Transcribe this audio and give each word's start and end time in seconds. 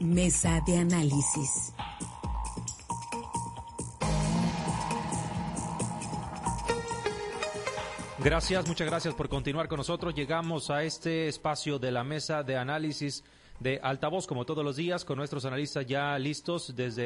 Mesa 0.00 0.60
de 0.66 0.78
análisis. 0.78 1.72
Gracias, 8.18 8.66
muchas 8.66 8.86
gracias 8.86 9.14
por 9.14 9.28
continuar 9.28 9.68
con 9.68 9.78
nosotros. 9.78 10.14
Llegamos 10.14 10.70
a 10.70 10.82
este 10.82 11.28
espacio 11.28 11.78
de 11.78 11.92
la 11.92 12.04
mesa 12.04 12.42
de 12.42 12.56
análisis 12.56 13.24
de 13.60 13.80
altavoz, 13.82 14.26
como 14.26 14.44
todos 14.44 14.64
los 14.64 14.76
días, 14.76 15.04
con 15.04 15.18
nuestros 15.18 15.44
analistas 15.44 15.86
ya 15.86 16.18
listos 16.18 16.74
desde 16.76 17.02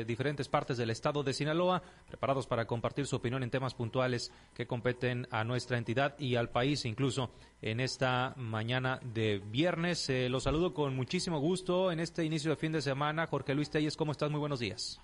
eh, 0.00 0.04
diferentes 0.04 0.48
partes 0.48 0.76
del 0.76 0.90
estado 0.90 1.22
de 1.22 1.32
Sinaloa, 1.32 1.82
preparados 2.08 2.46
para 2.46 2.66
compartir 2.66 3.06
su 3.06 3.16
opinión 3.16 3.42
en 3.42 3.50
temas 3.50 3.74
puntuales 3.74 4.32
que 4.54 4.66
competen 4.66 5.26
a 5.30 5.44
nuestra 5.44 5.78
entidad 5.78 6.18
y 6.18 6.36
al 6.36 6.50
país, 6.50 6.84
incluso 6.84 7.30
en 7.62 7.80
esta 7.80 8.34
mañana 8.36 9.00
de 9.02 9.42
viernes. 9.50 10.08
Eh, 10.10 10.28
los 10.28 10.44
saludo 10.44 10.74
con 10.74 10.94
muchísimo 10.94 11.40
gusto 11.40 11.90
en 11.92 12.00
este 12.00 12.24
inicio 12.24 12.50
de 12.50 12.56
fin 12.56 12.72
de 12.72 12.82
semana. 12.82 13.26
Jorge 13.26 13.54
Luis 13.54 13.70
Telles, 13.70 13.96
¿cómo 13.96 14.12
estás? 14.12 14.30
Muy 14.30 14.40
buenos 14.40 14.60
días. 14.60 15.00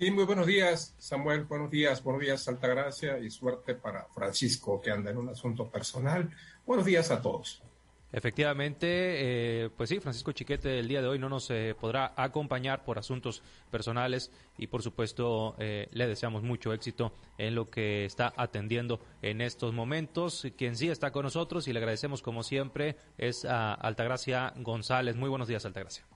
Y 0.00 0.12
muy 0.12 0.24
buenos 0.24 0.46
días, 0.46 0.94
Samuel. 0.98 1.44
Buenos 1.44 1.70
días, 1.70 2.04
buenos 2.04 2.22
días, 2.22 2.46
Altagracia, 2.46 3.18
y 3.18 3.30
suerte 3.30 3.74
para 3.74 4.04
Francisco, 4.14 4.80
que 4.80 4.92
anda 4.92 5.10
en 5.10 5.18
un 5.18 5.28
asunto 5.28 5.68
personal. 5.68 6.30
Buenos 6.64 6.86
días 6.86 7.10
a 7.10 7.20
todos. 7.20 7.62
Efectivamente, 8.10 8.86
eh, 8.88 9.70
pues 9.76 9.90
sí, 9.90 10.00
Francisco 10.00 10.32
Chiquete 10.32 10.78
el 10.78 10.88
día 10.88 11.02
de 11.02 11.08
hoy 11.08 11.18
no 11.18 11.28
nos 11.28 11.50
eh, 11.50 11.76
podrá 11.78 12.14
acompañar 12.16 12.82
por 12.82 12.98
asuntos 12.98 13.42
personales 13.70 14.32
y 14.56 14.68
por 14.68 14.82
supuesto 14.82 15.54
eh, 15.58 15.88
le 15.92 16.06
deseamos 16.06 16.42
mucho 16.42 16.72
éxito 16.72 17.12
en 17.36 17.54
lo 17.54 17.66
que 17.66 18.06
está 18.06 18.32
atendiendo 18.34 19.00
en 19.20 19.42
estos 19.42 19.74
momentos. 19.74 20.46
Quien 20.56 20.74
sí 20.76 20.88
está 20.88 21.12
con 21.12 21.24
nosotros 21.24 21.68
y 21.68 21.74
le 21.74 21.80
agradecemos 21.80 22.22
como 22.22 22.42
siempre 22.42 22.96
es 23.18 23.44
a 23.44 23.74
Altagracia 23.74 24.54
González. 24.56 25.14
Muy 25.14 25.28
buenos 25.28 25.46
días, 25.46 25.66
Altagracia. 25.66 26.06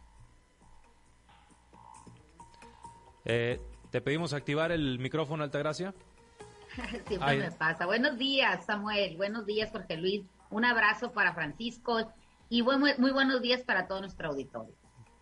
Eh, 3.27 3.61
te 3.91 4.00
pedimos 4.00 4.33
activar 4.33 4.72
el 4.72 4.98
micrófono, 4.98 5.44
Altagracia. 5.44 5.94
Siempre 7.06 7.36
me 7.36 7.50
pasa. 7.53 7.86
Buenos 7.86 8.16
días, 8.19 8.64
Samuel. 8.64 9.16
Buenos 9.16 9.44
días, 9.47 9.70
Jorge 9.70 9.97
Luis. 9.98 10.22
Un 10.53 10.67
abrazo 10.67 11.12
para 11.12 11.33
Francisco 11.33 12.12
y 12.50 12.62
muy, 12.62 12.77
muy 12.98 13.11
buenos 13.11 13.41
días 13.41 13.62
para 13.62 13.89
todo 13.89 14.00
nuestro 14.00 14.28
auditorio. 14.28 14.75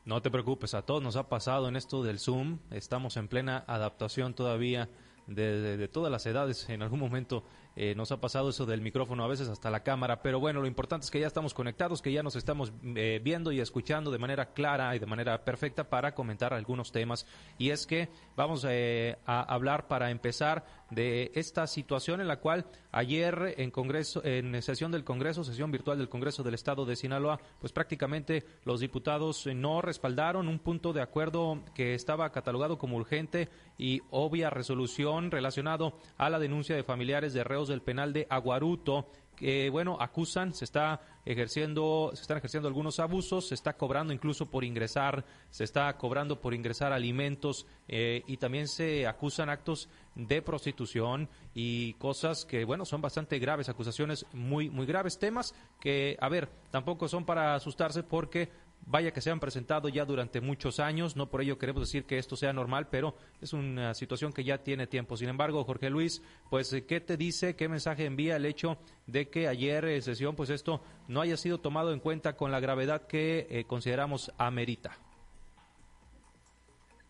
No 0.05 0.21
te 0.21 0.29
preocupes, 0.29 0.75
a 0.75 0.83
todos 0.83 1.05
nos 1.05 1.15
ha 1.15 1.29
pasado 1.29 1.69
en 1.69 1.77
esto 1.77 2.03
del 2.03 2.19
Zoom. 2.19 2.59
Estamos 2.73 3.17
en 3.17 3.29
plena 3.29 3.63
adaptación 3.69 4.35
todavía 4.35 4.89
de, 5.29 5.89
todas 5.89 6.11
las 6.11 6.27
edades. 6.27 6.69
En 6.69 6.83
algún 6.83 6.99
momento 6.99 7.45
eh, 7.77 7.95
nos 7.95 8.11
ha 8.11 8.21
pasado 8.21 8.51
eso 8.51 8.67
del 8.67 8.81
micrófono, 8.81 9.23
a 9.23 9.29
veces 9.29 9.49
hasta 9.49 9.71
la 9.71 9.85
cámara, 9.85 10.21
pero 10.21 10.41
bueno, 10.41 10.61
lo 10.61 10.67
importante 10.67 11.05
es 11.05 11.11
que 11.13 11.21
ya 11.21 11.29
estamos 11.29 11.55
conectados, 11.55 12.03
que 12.03 12.13
ya 12.13 12.25
nos 12.25 12.35
estamos 12.35 12.73
eh, 12.97 13.21
viendo 13.23 13.53
y 13.53 13.61
escuchando 13.61 14.11
de 14.11 14.19
manera 14.19 14.53
clara 14.53 14.97
y 14.97 14.99
de 14.99 15.07
manera 15.07 15.45
perfecta 15.45 15.89
para 15.89 16.13
comentar 16.13 16.53
algunos 16.53 16.91
temas. 16.91 17.25
Y 17.57 17.71
es 17.71 17.87
que 17.87 18.09
vamos 18.35 18.67
eh, 18.69 19.17
a 19.27 19.43
hablar 19.43 19.87
para 19.87 20.11
empezar 20.11 20.65
de 20.91 21.31
esta 21.35 21.67
situación 21.67 22.21
en 22.21 22.29
la 22.29 22.41
cual 22.41 22.67
ayer 22.93 23.55
en 23.57 23.71
Congreso, 23.71 24.25
en 24.25 24.61
sesión 24.63 24.93
del 24.93 25.05
Congreso, 25.05 25.45
sesión 25.45 25.71
virtual 25.71 25.99
del 25.99 26.09
Congreso 26.09 26.43
del 26.43 26.55
Estado 26.55 26.85
de 26.85 26.97
Sinaloa, 26.97 27.41
pues 27.61 27.73
prácticamente 27.73 28.45
los 28.65 28.81
diputados 28.81 29.47
no 29.47 29.83
respaldaron 29.83 30.49
un 30.49 30.59
punto 30.59 30.93
de 30.93 31.03
acuerdo 31.03 31.61
que 31.75 31.95
estaba 31.95 32.31
catalogado 32.33 32.79
como 32.79 32.97
urgente 32.97 33.49
y 33.79 34.01
obvia 34.11 34.51
resolución 34.51 35.31
relacionado 35.31 35.95
a 36.19 36.31
la 36.31 36.39
denuncia 36.39 36.77
de 36.77 36.85
familiares 36.85 37.33
de 37.33 37.45
reos 37.45 37.69
del 37.69 37.83
penal 37.83 38.13
de 38.13 38.27
Aguaruto 38.29 39.07
que 39.41 39.71
bueno 39.71 39.97
acusan 39.99 40.53
se 40.53 40.67
está 40.67 41.01
ejerciendo 41.25 42.11
se 42.13 42.21
están 42.21 42.37
ejerciendo 42.37 42.69
algunos 42.69 43.01
abusos 43.01 43.49
se 43.49 43.55
está 43.55 43.73
cobrando 43.73 44.13
incluso 44.13 44.47
por 44.47 44.65
ingresar 44.65 45.25
se 45.49 45.65
está 45.65 45.97
cobrando 45.97 46.41
por 46.43 46.53
ingresar 46.53 46.93
alimentos 46.93 47.67
eh, 47.89 48.23
y 48.27 48.37
también 48.37 48.69
se 48.69 49.07
acusan 49.07 49.49
actos 49.49 49.89
de 50.15 50.43
prostitución 50.43 51.27
y 51.55 51.95
cosas 51.95 52.45
que 52.45 52.67
bueno 52.67 52.85
son 52.85 53.01
bastante 53.01 53.39
graves 53.39 53.71
acusaciones 53.71 54.27
muy 54.35 54.69
muy 54.69 54.85
graves 54.85 55.19
temas 55.19 55.55
que 55.81 56.19
a 56.21 56.29
ver 56.29 56.51
tampoco 56.71 57.09
son 57.09 57.25
para 57.25 57.55
asustarse 57.55 58.03
porque 58.03 58.51
vaya 58.87 59.13
que 59.13 59.21
se 59.21 59.31
han 59.31 59.41
presentado 59.41 59.89
ya 59.89 60.05
durante 60.05 60.41
muchos 60.41 60.81
años, 60.81 61.17
no 61.17 61.31
por 61.31 61.43
ello 61.43 61.59
queremos 61.59 61.83
decir 61.83 62.05
que 62.05 62.19
esto 62.19 62.37
sea 62.37 62.53
normal, 62.53 62.89
pero 62.91 63.15
es 63.41 63.53
una 63.53 63.95
situación 63.95 64.33
que 64.33 64.45
ya 64.45 64.59
tiene 64.59 64.87
tiempo. 64.87 65.17
Sin 65.17 65.29
embargo, 65.29 65.65
Jorge 65.65 65.91
Luis, 65.91 66.23
pues, 66.49 66.75
¿qué 66.89 67.01
te 67.01 67.17
dice, 67.17 67.57
qué 67.57 67.69
mensaje 67.69 68.05
envía 68.05 68.37
el 68.37 68.47
hecho 68.47 68.79
de 69.07 69.29
que 69.29 69.49
ayer 69.49 69.85
en 69.85 70.03
sesión, 70.03 70.35
pues 70.35 70.51
esto 70.51 70.83
no 71.09 71.21
haya 71.21 71.37
sido 71.37 71.59
tomado 71.59 71.93
en 71.93 72.01
cuenta 72.01 72.37
con 72.37 72.51
la 72.51 72.61
gravedad 72.61 73.07
que 73.07 73.47
eh, 73.51 73.65
consideramos 73.65 74.33
amerita? 74.39 74.99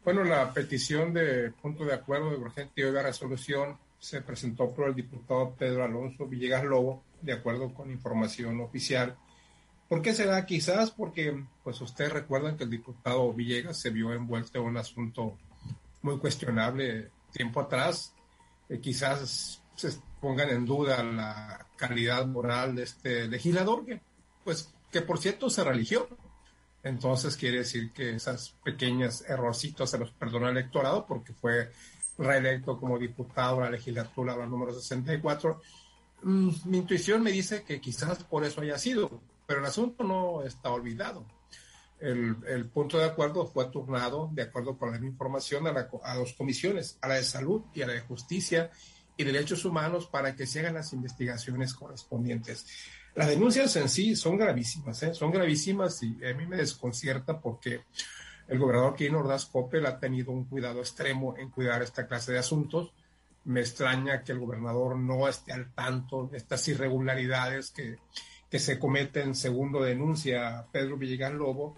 Bueno, 0.04 0.24
la 0.24 0.52
petición 0.52 1.12
de 1.12 1.50
punto 1.50 1.84
de 1.84 1.94
acuerdo 1.94 2.30
de 2.30 2.36
urgente 2.36 2.80
y 2.80 2.84
de 2.84 3.02
resolución 3.02 3.76
se 3.98 4.22
presentó 4.22 4.74
por 4.74 4.88
el 4.88 4.94
diputado 4.94 5.54
Pedro 5.58 5.84
Alonso 5.84 6.26
Villegas 6.26 6.64
Lobo, 6.64 7.04
de 7.20 7.34
acuerdo 7.34 7.74
con 7.74 7.90
información 7.90 8.60
oficial 8.60 9.14
¿Por 9.90 10.02
qué 10.02 10.14
se 10.14 10.24
da? 10.24 10.46
Quizás 10.46 10.92
porque, 10.92 11.36
pues 11.64 11.80
ustedes 11.80 12.12
recuerdan 12.12 12.56
que 12.56 12.62
el 12.62 12.70
diputado 12.70 13.32
Villegas 13.32 13.76
se 13.76 13.90
vio 13.90 14.12
envuelto 14.12 14.60
en 14.60 14.66
un 14.66 14.76
asunto 14.76 15.36
muy 16.02 16.16
cuestionable 16.18 17.10
tiempo 17.32 17.60
atrás. 17.60 18.14
Eh, 18.68 18.78
quizás 18.78 19.60
se 19.74 19.90
pongan 20.20 20.50
en 20.50 20.64
duda 20.64 21.02
la 21.02 21.66
calidad 21.74 22.24
moral 22.24 22.76
de 22.76 22.84
este 22.84 23.26
legislador, 23.26 23.84
que, 23.84 24.00
pues, 24.44 24.72
que 24.92 25.02
por 25.02 25.18
cierto 25.18 25.50
se 25.50 25.64
religió. 25.64 26.06
Entonces 26.84 27.36
quiere 27.36 27.58
decir 27.58 27.90
que 27.90 28.14
esas 28.14 28.50
pequeñas 28.62 29.24
errorcitos 29.28 29.90
se 29.90 29.98
los 29.98 30.12
perdonó 30.12 30.50
el 30.50 30.56
electorado 30.56 31.04
porque 31.04 31.32
fue 31.32 31.72
reelecto 32.16 32.78
como 32.78 32.96
diputado 32.96 33.58
a 33.58 33.64
la 33.64 33.70
legislatura 33.70 34.36
número 34.46 34.72
64. 34.72 35.60
Mm, 36.22 36.50
mi 36.66 36.78
intuición 36.78 37.24
me 37.24 37.32
dice 37.32 37.64
que 37.64 37.80
quizás 37.80 38.22
por 38.22 38.44
eso 38.44 38.60
haya 38.60 38.78
sido, 38.78 39.20
pero 39.50 39.62
el 39.62 39.66
asunto 39.66 40.04
no 40.04 40.44
está 40.44 40.70
olvidado. 40.70 41.26
El, 41.98 42.70
punto 42.72 42.98
de 42.98 43.04
acuerdo 43.04 43.48
fue 43.48 43.64
turnado, 43.64 44.30
de 44.32 44.42
acuerdo 44.42 44.78
con 44.78 44.92
la 44.92 45.04
información, 45.04 45.66
a, 45.66 45.88
a 46.04 46.14
dos 46.14 46.34
comisiones, 46.34 46.98
a 47.00 47.08
la 47.08 47.14
de 47.16 47.24
salud 47.24 47.62
y 47.74 47.82
a 47.82 47.88
la 47.88 47.94
de 47.94 48.00
justicia 48.02 48.70
y 49.16 49.24
derechos 49.24 49.64
humanos, 49.64 50.06
para 50.06 50.36
que 50.36 50.46
se 50.46 50.60
hagan 50.60 50.74
las 50.74 50.92
investigaciones 50.92 51.74
correspondientes. 51.74 52.64
Las 53.16 53.26
denuncias 53.26 53.74
en 53.74 53.88
sí 53.88 54.14
son 54.14 54.38
gravísimas, 54.38 55.02
¿eh? 55.02 55.14
son 55.14 55.32
gravísimas 55.32 56.00
y 56.04 56.24
a 56.24 56.32
mí 56.32 56.46
me 56.46 56.58
desconcierta 56.58 57.40
porque 57.40 57.80
el 58.46 58.56
gobernador 58.56 58.94
Quino 58.94 59.18
Ordaz 59.18 59.46
Coppel 59.46 59.84
ha 59.84 59.98
tenido 59.98 60.30
un 60.30 60.44
cuidado 60.44 60.78
extremo 60.78 61.36
en 61.36 61.50
cuidar 61.50 61.82
esta 61.82 62.06
clase 62.06 62.30
de 62.30 62.38
asuntos. 62.38 62.92
Me 63.46 63.62
extraña 63.62 64.22
que 64.22 64.30
el 64.30 64.38
gobernador 64.38 64.96
no 64.96 65.26
esté 65.26 65.52
al 65.52 65.74
tanto 65.74 66.28
de 66.28 66.38
estas 66.38 66.68
irregularidades 66.68 67.72
que 67.72 67.98
que 68.50 68.58
se 68.58 68.78
comete 68.78 69.22
en 69.22 69.34
segundo 69.34 69.80
denuncia 69.80 70.66
Pedro 70.72 70.96
Villegas 70.96 71.32
Lobo, 71.32 71.76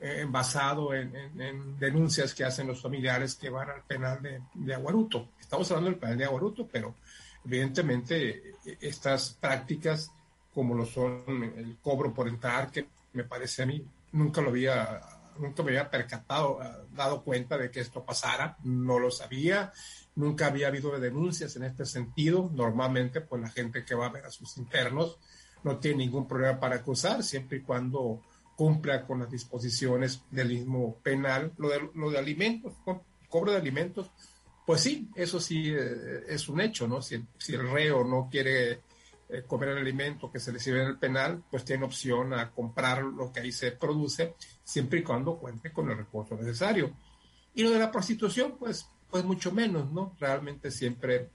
eh, 0.00 0.26
basado 0.28 0.94
en, 0.94 1.78
denuncias 1.78 2.34
que 2.34 2.44
hacen 2.44 2.66
los 2.66 2.80
familiares 2.80 3.34
que 3.34 3.50
van 3.50 3.70
al 3.70 3.82
penal 3.82 4.20
de, 4.54 4.74
Aguaruto. 4.74 5.28
Estamos 5.40 5.70
hablando 5.70 5.90
del 5.90 5.98
penal 5.98 6.18
de 6.18 6.24
Aguaruto, 6.24 6.66
pero 6.66 6.94
evidentemente 7.44 8.50
eh, 8.64 8.78
estas 8.80 9.36
prácticas, 9.40 10.10
como 10.54 10.74
lo 10.74 10.86
son 10.86 11.42
el 11.56 11.76
cobro 11.82 12.12
por 12.12 12.28
entrar, 12.28 12.70
que 12.70 12.86
me 13.12 13.24
parece 13.24 13.62
a 13.62 13.66
mí, 13.66 13.82
nunca 14.12 14.40
lo 14.40 14.50
había, 14.50 15.00
nunca 15.38 15.62
me 15.62 15.70
había 15.70 15.90
percatado, 15.90 16.62
eh, 16.62 16.66
dado 16.94 17.22
cuenta 17.22 17.58
de 17.58 17.70
que 17.70 17.80
esto 17.80 18.04
pasara, 18.04 18.56
no 18.64 18.98
lo 18.98 19.10
sabía, 19.10 19.72
nunca 20.14 20.46
había 20.46 20.68
habido 20.68 20.98
denuncias 20.98 21.56
en 21.56 21.64
este 21.64 21.84
sentido. 21.84 22.50
Normalmente, 22.54 23.20
pues 23.20 23.42
la 23.42 23.50
gente 23.50 23.84
que 23.84 23.94
va 23.94 24.06
a 24.06 24.12
ver 24.12 24.26
a 24.26 24.30
sus 24.30 24.56
internos, 24.58 25.18
no 25.66 25.78
tiene 25.78 26.04
ningún 26.04 26.28
problema 26.28 26.60
para 26.60 26.76
acusar, 26.76 27.24
siempre 27.24 27.58
y 27.58 27.62
cuando 27.62 28.22
cumpla 28.54 29.04
con 29.04 29.18
las 29.18 29.30
disposiciones 29.30 30.22
del 30.30 30.48
mismo 30.50 30.96
penal. 31.02 31.52
Lo 31.58 31.68
de, 31.70 31.90
lo 31.96 32.08
de 32.08 32.18
alimentos, 32.18 32.72
cobro 33.28 33.50
de 33.50 33.58
alimentos, 33.58 34.08
pues 34.64 34.80
sí, 34.80 35.10
eso 35.16 35.40
sí 35.40 35.72
eh, 35.72 36.22
es 36.28 36.48
un 36.48 36.60
hecho, 36.60 36.86
¿no? 36.86 37.02
Si, 37.02 37.16
el 37.48 37.68
reo 37.68 38.04
no 38.04 38.28
quiere 38.30 38.80
eh, 39.28 39.42
comer 39.44 39.70
el 39.70 39.78
alimento 39.78 40.30
que 40.30 40.38
se 40.38 40.52
le 40.52 40.60
sirve 40.60 40.82
en 40.82 40.88
el 40.88 40.98
penal, 40.98 41.42
pues 41.50 41.64
tiene 41.64 41.84
opción 41.84 42.32
a 42.32 42.52
comprar 42.52 43.02
lo 43.02 43.32
que 43.32 43.40
ahí 43.40 43.50
se 43.50 43.72
produce, 43.72 44.36
siempre 44.62 45.00
y 45.00 45.02
cuando 45.02 45.36
cuente 45.36 45.72
con 45.72 45.90
el 45.90 45.98
recurso 45.98 46.36
necesario. 46.36 46.92
Y 47.54 47.64
lo 47.64 47.70
de 47.70 47.80
la 47.80 47.90
prostitución, 47.90 48.54
pues, 48.56 48.88
pues 49.10 49.24
mucho 49.24 49.50
menos, 49.50 49.90
¿no? 49.90 50.14
Realmente 50.20 50.70
siempre 50.70 51.30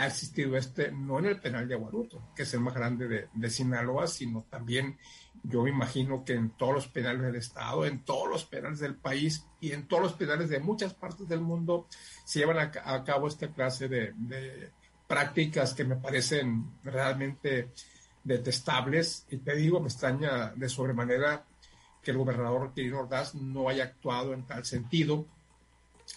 ha 0.00 0.06
existido 0.06 0.56
este, 0.56 0.90
no 0.90 1.18
en 1.18 1.26
el 1.26 1.40
penal 1.40 1.68
de 1.68 1.74
Aguaruto, 1.74 2.22
que 2.34 2.44
es 2.44 2.54
el 2.54 2.60
más 2.60 2.72
grande 2.72 3.28
de, 3.34 3.50
Sinaloa, 3.50 4.06
sino 4.06 4.46
también 4.48 4.96
yo 5.42 5.62
me 5.62 5.68
imagino 5.70 6.24
que 6.24 6.32
en 6.32 6.56
todos 6.56 6.72
los 6.72 6.88
penales 6.88 7.20
del 7.20 7.36
Estado, 7.36 7.84
en 7.84 8.02
todos 8.02 8.26
los 8.26 8.46
penales 8.46 8.78
del 8.78 8.94
país 8.94 9.44
y 9.60 9.72
en 9.72 9.86
todos 9.86 10.04
los 10.04 10.12
penales 10.14 10.48
de 10.48 10.58
muchas 10.58 10.94
partes 10.94 11.28
del 11.28 11.42
mundo 11.42 11.86
se 12.24 12.38
llevan 12.38 12.58
a, 12.82 13.04
cabo 13.04 13.28
esta 13.28 13.52
clase 13.52 13.88
de, 13.88 14.70
prácticas 15.06 15.74
que 15.74 15.84
me 15.84 15.96
parecen 15.96 16.78
realmente 16.82 17.70
detestables. 18.24 19.26
Y 19.28 19.36
te 19.36 19.54
digo, 19.54 19.80
me 19.80 19.88
extraña 19.88 20.54
de 20.56 20.68
sobremanera 20.70 21.44
que 22.02 22.12
el 22.12 22.16
gobernador 22.16 22.72
Quirino 22.72 23.00
Ordaz 23.00 23.34
no 23.34 23.68
haya 23.68 23.84
actuado 23.84 24.32
en 24.32 24.46
tal 24.46 24.64
sentido. 24.64 25.26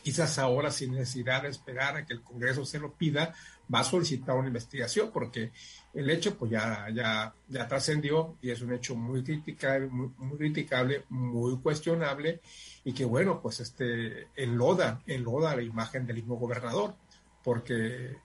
Quizás 0.02 0.38
ahora, 0.40 0.72
sin 0.72 0.92
necesidad 0.92 1.44
de 1.44 1.50
esperar 1.50 1.96
a 1.96 2.06
que 2.06 2.14
el 2.14 2.22
Congreso 2.22 2.66
se 2.66 2.80
lo 2.80 2.94
pida, 2.94 3.34
va 3.74 3.80
a 3.80 3.84
solicitar 3.84 4.36
una 4.36 4.48
investigación, 4.48 5.12
porque 5.14 5.52
el 5.94 6.10
hecho 6.10 6.38
pues 6.38 6.52
ya, 6.52 6.88
ya, 6.94 7.34
ya 7.48 7.68
trascendió 7.68 8.38
y 8.42 8.50
es 8.50 8.62
un 8.62 8.74
hecho 8.74 8.96
muy 8.96 9.24
criticable, 9.24 9.88
muy, 9.88 10.10
muy, 10.18 10.38
criticable, 10.38 11.06
muy 11.10 11.58
cuestionable 11.60 12.42
y 12.84 12.94
que 12.94 13.06
bueno, 13.06 13.42
pues 13.42 13.60
este 13.62 14.28
enloda, 14.36 15.02
enloda 15.08 15.56
la 15.56 15.62
imagen 15.62 16.06
del 16.06 16.18
mismo 16.18 16.36
gobernador, 16.36 16.96
porque 17.44 18.18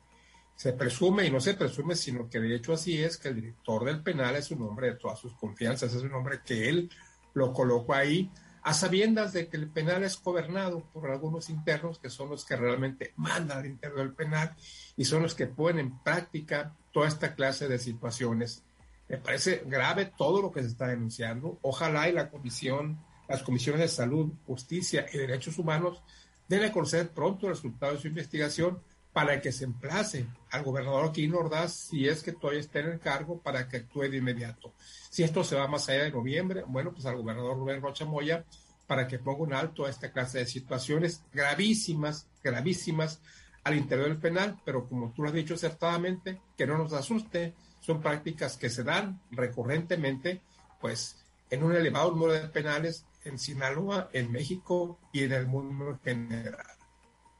se 0.57 0.73
presume, 0.73 1.25
y 1.25 1.31
no 1.31 1.41
se 1.41 1.55
presume, 1.55 1.95
sino 1.95 2.29
que 2.29 2.41
de 2.41 2.57
hecho 2.57 2.73
así 2.73 3.01
es, 3.01 3.17
que 3.17 3.29
el 3.29 3.37
director 3.37 3.85
del 3.85 4.03
penal 4.03 4.35
es 4.35 4.51
un 4.51 4.63
hombre 4.63 4.89
de 4.89 4.97
todas 4.97 5.19
sus 5.19 5.35
confianzas, 5.35 5.95
es 5.95 6.03
un 6.03 6.13
hombre 6.15 6.41
que 6.45 6.69
él 6.69 6.91
lo 7.35 7.53
colocó 7.53 7.95
ahí 7.95 8.31
a 8.69 8.75
sabiendas 8.75 9.33
de 9.33 9.49
que 9.49 9.57
el 9.57 9.71
penal 9.71 10.05
es 10.05 10.23
gobernado 10.23 10.81
por 10.93 11.11
algunos 11.11 11.49
internos 11.49 11.99
que 11.99 12.11
son 12.11 12.29
los 12.29 12.45
que 12.45 12.55
realmente 12.55 13.15
mandan 13.17 13.61
al 13.61 13.67
interno 13.67 14.01
del 14.01 14.13
penal 14.13 14.55
y 14.95 15.07
son 15.07 15.23
los 15.23 15.35
que 15.35 15.47
ponen 15.47 15.87
en 15.87 15.99
práctica 16.01 16.77
toda 16.93 17.09
esta 17.09 17.35
clase 17.35 17.67
de 17.67 17.79
situaciones. 17.79 18.63
Me 19.09 19.17
parece 19.17 19.63
grave 19.65 20.13
todo 20.15 20.43
lo 20.43 20.53
que 20.53 20.61
se 20.61 20.67
está 20.67 20.87
denunciando. 20.87 21.59
Ojalá 21.63 22.11
y 22.11 22.13
la 22.13 22.29
comisión, 22.29 23.03
las 23.27 23.43
comisiones 23.43 23.81
de 23.81 23.89
salud, 23.89 24.35
justicia 24.47 25.07
y 25.15 25.17
derechos 25.17 25.59
humanos 25.59 26.03
den 26.47 26.65
a 26.65 26.71
conocer 26.71 27.09
pronto 27.09 27.47
el 27.47 27.55
resultado 27.55 27.95
de 27.95 28.01
su 28.01 28.09
investigación 28.09 28.83
para 29.15 29.41
que 29.41 29.51
se 29.51 29.65
emplace 29.65 30.27
al 30.51 30.63
gobernador 30.63 31.11
Quirino 31.13 31.39
Ordaz, 31.39 31.73
si 31.73 32.07
es 32.07 32.23
que 32.23 32.33
todavía 32.33 32.61
está 32.61 32.81
en 32.81 32.89
el 32.91 33.01
cargo, 33.01 33.41
para 33.41 33.67
que 33.67 33.79
actúe 33.79 34.11
de 34.11 34.19
inmediato. 34.19 34.75
Si 35.11 35.23
esto 35.23 35.45
se 35.45 35.57
va 35.57 35.69
más 35.69 35.89
allá 35.89 36.05
de 36.05 36.11
noviembre, 36.11 36.65
bueno, 36.67 36.93
pues 36.93 37.07
al 37.07 37.17
gobernador 37.17 37.57
Rubén 37.57 37.81
Rocha 37.81 38.05
Moya, 38.05 38.45
para 38.87 39.07
que 39.07 39.19
ponga 39.19 39.43
un 39.43 39.53
alto 39.53 39.85
a 39.85 39.91
esta 39.91 40.13
clase 40.13 40.39
de 40.39 40.47
situaciones 40.47 41.23
gravísimas, 41.33 42.27
gravísimas 42.43 43.21
al 43.65 43.77
interior 43.77 44.09
del 44.09 44.19
penal, 44.19 44.59
pero 44.65 44.89
como 44.89 45.13
tú 45.13 45.23
lo 45.23 45.29
has 45.29 45.35
dicho 45.35 45.55
acertadamente, 45.55 46.41
que 46.57 46.67
no 46.67 46.79
nos 46.79 46.93
asuste, 46.93 47.55
son 47.81 48.01
prácticas 48.01 48.57
que 48.57 48.71
se 48.71 48.85
dan 48.85 49.21
recurrentemente, 49.31 50.41
pues 50.81 51.17
en 51.51 51.63
un 51.65 51.75
elevado 51.75 52.11
número 52.13 52.33
de 52.33 52.49
penales 52.49 53.05
en 53.25 53.39
Sinaloa, 53.39 54.09
en 54.13 54.33
México 54.33 54.99
y 55.13 55.25
en 55.25 55.33
el 55.33 55.47
mundo 55.47 55.99
en 56.05 56.29
general. 56.29 56.78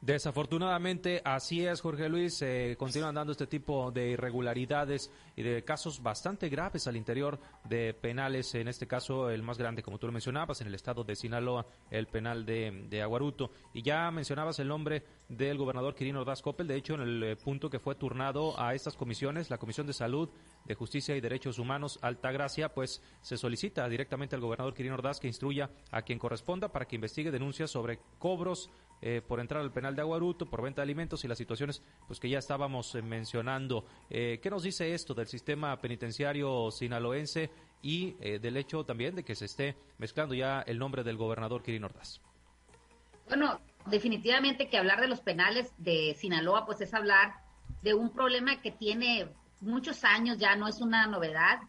Desafortunadamente, 0.01 1.21
así 1.25 1.65
es, 1.65 1.81
Jorge 1.81 2.07
Luis. 2.07 2.37
Se 2.37 2.77
continúan 2.77 3.15
dando 3.15 3.33
este 3.33 3.47
tipo 3.47 3.91
de 3.91 4.11
irregularidades 4.11 5.11
y 5.35 5.43
de 5.43 5.65
casos 5.65 6.01
bastante 6.01 6.47
graves 6.47 6.87
al 6.87 6.95
interior 6.95 7.37
de 7.65 7.93
penales. 7.93 8.55
En 8.55 8.69
este 8.69 8.87
caso, 8.87 9.29
el 9.29 9.43
más 9.43 9.57
grande, 9.57 9.83
como 9.83 9.97
tú 9.97 10.07
lo 10.07 10.13
mencionabas, 10.13 10.61
en 10.61 10.67
el 10.67 10.75
estado 10.75 11.03
de 11.03 11.17
Sinaloa, 11.17 11.65
el 11.91 12.07
penal 12.07 12.45
de, 12.45 12.85
de 12.89 13.01
Aguaruto. 13.01 13.51
Y 13.73 13.81
ya 13.81 14.09
mencionabas 14.09 14.57
el 14.59 14.69
nombre 14.69 15.03
del 15.27 15.57
gobernador 15.57 15.95
Quirino 15.95 16.21
Ordaz 16.21 16.41
Coppel. 16.41 16.67
De 16.67 16.75
hecho, 16.75 16.93
en 16.93 17.01
el 17.01 17.23
eh, 17.23 17.35
punto 17.35 17.69
que 17.69 17.79
fue 17.79 17.95
turnado 17.95 18.57
a 18.57 18.73
estas 18.73 18.95
comisiones, 18.95 19.49
la 19.49 19.57
Comisión 19.57 19.85
de 19.85 19.93
Salud, 19.93 20.29
de 20.65 20.75
Justicia 20.75 21.17
y 21.17 21.21
Derechos 21.21 21.59
Humanos, 21.59 21.99
Altagracia, 22.01 22.69
pues 22.73 23.01
se 23.21 23.35
solicita 23.35 23.87
directamente 23.89 24.35
al 24.35 24.41
gobernador 24.41 24.73
Quirino 24.73 24.95
Ordaz 24.95 25.19
que 25.19 25.27
instruya 25.27 25.69
a 25.91 26.03
quien 26.03 26.19
corresponda 26.19 26.71
para 26.71 26.85
que 26.85 26.95
investigue 26.95 27.31
denuncias 27.31 27.69
sobre 27.69 27.99
cobros 28.17 28.69
eh, 29.01 29.21
por 29.25 29.39
entrar 29.39 29.61
al 29.61 29.71
penal 29.71 29.95
de 29.95 30.01
Aguaruto, 30.01 30.45
por 30.45 30.61
venta 30.61 30.81
de 30.81 30.83
alimentos 30.83 31.23
y 31.23 31.27
las 31.27 31.37
situaciones 31.37 31.81
pues 32.05 32.19
que 32.19 32.29
ya 32.29 32.39
estábamos 32.39 32.93
eh, 32.95 33.01
mencionando. 33.01 33.85
Eh, 34.09 34.39
¿Qué 34.41 34.49
nos 34.49 34.63
dice 34.63 34.93
esto 34.93 35.13
del 35.13 35.27
sistema 35.27 35.79
penitenciario 35.79 36.69
sinaloense 36.69 37.49
y 37.81 38.11
del 38.15 38.57
hecho 38.57 38.83
también 38.83 39.15
de 39.15 39.23
que 39.23 39.35
se 39.35 39.45
esté 39.45 39.77
mezclando 39.99 40.35
ya 40.35 40.61
el 40.61 40.77
nombre 40.77 41.01
del 41.01 41.15
gobernador 41.15 41.63
Kirin 41.63 41.85
Ordaz? 41.85 42.19
Bueno, 43.29 43.61
definitivamente 43.85 44.67
que 44.67 44.77
hablar 44.77 44.99
de 44.99 45.07
los 45.07 45.21
penales 45.21 45.71
de 45.77 46.13
Sinaloa 46.19 46.65
pues 46.65 46.81
es 46.81 46.93
hablar 46.93 47.35
de 47.81 47.93
un 47.93 48.11
problema 48.11 48.61
que 48.61 48.71
tiene 48.71 49.29
muchos 49.61 50.03
años 50.03 50.37
ya, 50.39 50.57
no 50.57 50.67
es 50.67 50.81
una 50.81 51.07
novedad. 51.07 51.59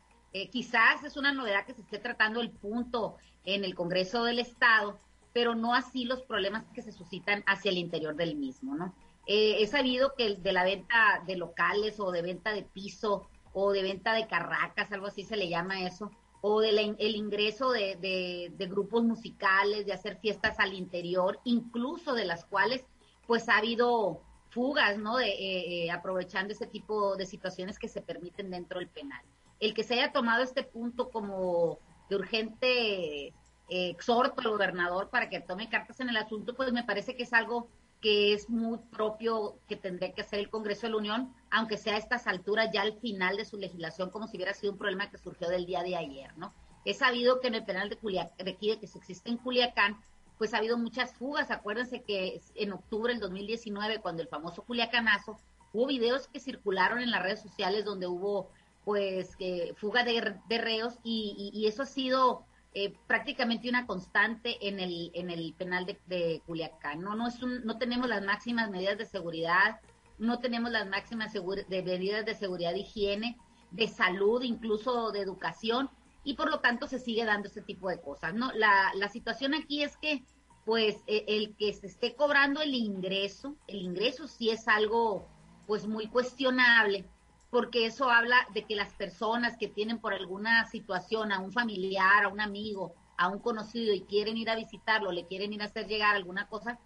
quizás 0.50 1.05
es 1.05 1.17
una 1.17 1.32
novedad 1.32 1.65
que 1.65 1.75
se 1.75 1.82
esté 1.82 1.99
tratando 1.99 2.41
el 2.41 2.50
punto 2.50 3.17
en 3.44 3.65
el 3.65 3.77
Congreso 3.77 4.25
del 4.25 4.41
Estado, 4.41 4.99
pero 5.32 5.55
no 5.55 5.75
así 5.75 6.05
los 6.05 6.23
problemas 6.23 6.65
que 6.75 6.82
se 6.82 6.93
suscitan 6.93 7.43
hacia 7.47 7.71
el 7.71 7.79
interior 7.79 8.17
del 8.17 8.37
mismo, 8.37 8.75
¿no? 8.75 8.94
Eh, 9.27 9.62
he 9.62 9.67
sabido 9.67 10.15
que 10.15 10.37
de 10.37 10.53
la 10.53 10.65
venta 10.65 11.23
de 11.27 11.37
locales 11.37 12.00
o 12.00 12.11
de 12.11 12.23
venta 12.23 12.53
de 12.53 12.62
piso 12.62 13.29
o 13.53 13.73
de 13.73 13.82
venta 13.82 14.15
de 14.15 14.27
carracas, 14.27 14.91
algo 14.93 15.06
así 15.06 15.25
se 15.25 15.37
le 15.37 15.49
llama 15.49 15.82
eso, 15.82 16.11
o 16.41 16.61
del 16.61 16.97
el 16.99 17.17
ingreso 17.17 17.71
de, 17.71 18.53
grupos 18.59 19.05
musicales, 19.05 19.87
de 19.87 19.93
hacer 19.93 20.19
fiestas 20.19 20.59
al 20.59 20.73
interior, 20.73 21.38
incluso 21.44 22.15
de 22.15 22.25
las 22.25 22.44
cuales 22.44 22.85
pues 23.27 23.49
ha 23.49 23.59
habido 23.59 24.23
fugas, 24.49 24.99
¿no? 24.99 25.17
De, 25.17 25.29
eh, 25.29 25.85
eh, 25.85 25.91
aprovechando 25.91 26.53
ese 26.53 26.67
tipo 26.67 27.17
de 27.17 27.27
situaciones 27.27 27.79
que 27.79 27.88
se 27.88 28.00
permiten 28.03 28.50
dentro 28.50 28.79
del 28.79 28.88
penal. 28.88 29.23
El 29.61 29.75
que 29.75 29.85
se 29.85 29.94
haya 29.94 30.12
tomado 30.12 30.43
este 30.43 30.62
punto 30.62 31.11
como 31.11 31.79
de 32.09 32.17
urgente 32.17 33.35
exhorto 33.70 34.40
al 34.40 34.50
gobernador 34.50 35.08
para 35.11 35.28
que 35.28 35.40
tome 35.40 35.69
cartas 35.69 36.00
en 36.00 36.08
el 36.08 36.17
asunto, 36.17 36.55
pues 36.55 36.72
me 36.72 36.84
parece 36.84 37.17
que 37.17 37.22
es 37.22 37.32
algo 37.32 37.69
que 38.00 38.32
es 38.32 38.49
muy 38.49 38.78
propio 38.90 39.58
que 39.69 39.76
tendría 39.76 40.12
que 40.12 40.22
hacer 40.22 40.38
el 40.38 40.50
Congreso 40.50 40.82
de 40.82 40.90
la 40.90 40.96
Unión, 40.96 41.34
aunque 41.50 41.76
sea 41.76 41.94
a 41.94 41.99
estas 41.99 42.26
alturas 42.26 42.70
ya 42.72 42.82
al 42.82 42.99
final 42.99 43.37
de 43.37 43.44
su 43.44 43.58
legislación, 43.58 44.11
como 44.11 44.26
si 44.26 44.37
hubiera 44.37 44.55
sido 44.55 44.72
un 44.72 44.78
problema 44.78 45.11
que 45.11 45.19
surgió 45.19 45.49
del 45.49 45.67
día 45.67 45.82
de 45.82 45.96
ayer, 45.96 46.37
¿no? 46.38 46.52
He 46.84 46.94
sabido 46.94 47.40
que 47.40 47.49
en 47.49 47.56
el 47.56 47.64
penal 47.64 47.90
de 47.90 47.96
Culiacán, 47.96 48.56
que 48.56 48.87
se 48.87 48.99
existe 48.99 49.28
en 49.28 49.37
Culiacán, 49.37 50.00
pues 50.38 50.55
ha 50.55 50.58
habido 50.58 50.78
muchas 50.78 51.12
fugas. 51.12 51.50
Acuérdense 51.50 52.02
que 52.02 52.40
en 52.55 52.72
octubre 52.72 53.12
del 53.12 53.20
2019, 53.20 53.99
cuando 53.99 54.22
el 54.22 54.28
famoso 54.28 54.62
Culiacanazo, 54.62 55.37
hubo 55.75 55.87
videos 55.87 56.28
que 56.28 56.40
circularon 56.40 57.00
en 57.00 57.11
las 57.11 57.22
redes 57.22 57.43
sociales 57.43 57.84
donde 57.84 58.06
hubo, 58.06 58.50
pues, 58.87 59.37
que 59.37 59.75
fuga 59.76 60.05
de, 60.05 60.38
reos 60.49 60.99
y, 61.05 61.50
y, 61.52 61.67
eso 61.67 61.82
ha 61.82 61.87
sido 61.87 62.46
eh, 62.72 62.94
prácticamente 63.06 63.69
una 63.69 63.87
constante 63.87 64.69
en 64.69 64.78
el, 64.78 65.11
en 65.14 65.31
el 65.31 65.55
penal 65.55 65.87
de, 66.06 66.43
Culiacán. 66.46 67.00
No, 67.00 67.17
no, 67.17 67.28
es 67.28 67.43
un, 67.43 67.64
no 67.64 67.78
tenemos 67.78 68.08
las 68.08 68.22
máximas 68.22 68.70
medidas 68.70 68.96
de 68.96 69.06
seguridad, 69.06 69.81
no 70.19 70.38
tenemos 70.38 70.70
las 70.70 70.88
máximas 70.88 71.32
de 71.32 71.82
medidas 71.82 72.25
de 72.25 72.34
seguridad 72.34 72.72
de 72.72 72.81
higiene, 72.81 73.38
de 73.70 73.88
salud, 73.88 74.43
incluso 74.43 75.11
de 75.11 75.20
educación, 75.20 75.90
y 76.22 76.34
por 76.34 76.50
lo 76.50 76.61
tanto 76.61 76.87
se 76.87 76.99
sigue 76.99 77.25
dando 77.25 77.49
ese 77.49 77.62
tipo 77.62 77.88
de 77.88 78.00
cosas. 78.00 78.34
¿no? 78.34 78.52
La, 78.52 78.93
la 78.94 79.08
situación 79.08 79.55
aquí 79.55 79.82
es 79.82 79.96
que, 79.96 80.22
pues, 80.64 80.96
e, 81.06 81.24
el 81.27 81.56
que 81.56 81.72
se 81.72 81.86
esté 81.86 82.15
cobrando 82.15 82.60
el 82.60 82.74
ingreso, 82.74 83.56
el 83.67 83.82
ingreso 83.82 84.29
sí 84.29 84.50
es 84.50 84.69
algo, 84.69 85.27
pues, 85.67 85.86
muy 85.86 86.06
cuestionable, 86.06 87.06
porque 87.51 87.87
eso 87.87 88.11
habla 88.11 88.47
de 88.55 88.65
que 88.65 88.77
las 88.77 88.93
personas 88.95 89.57
que 89.57 89.69
tienen 89.69 89.99
por 89.99 90.15
alguna 90.15 90.67
situación 90.67 91.33
a 91.33 91.41
un 91.41 91.53
familiar, 91.53 92.25
a 92.25 92.29
un 92.29 92.41
amigo, 92.41 92.95
a 93.17 93.29
un 93.29 93.41
conocido 93.41 93.93
y 93.93 94.03
quieren 94.03 94.37
ir 94.37 94.49
a 94.51 94.57
visitarlo, 94.57 95.11
le 95.11 95.27
quieren 95.27 95.53
ir 95.53 95.63
a 95.63 95.67
hacer 95.67 95.87
llegar 95.87 96.15
alguna 96.15 96.47
cosa, 96.47 96.79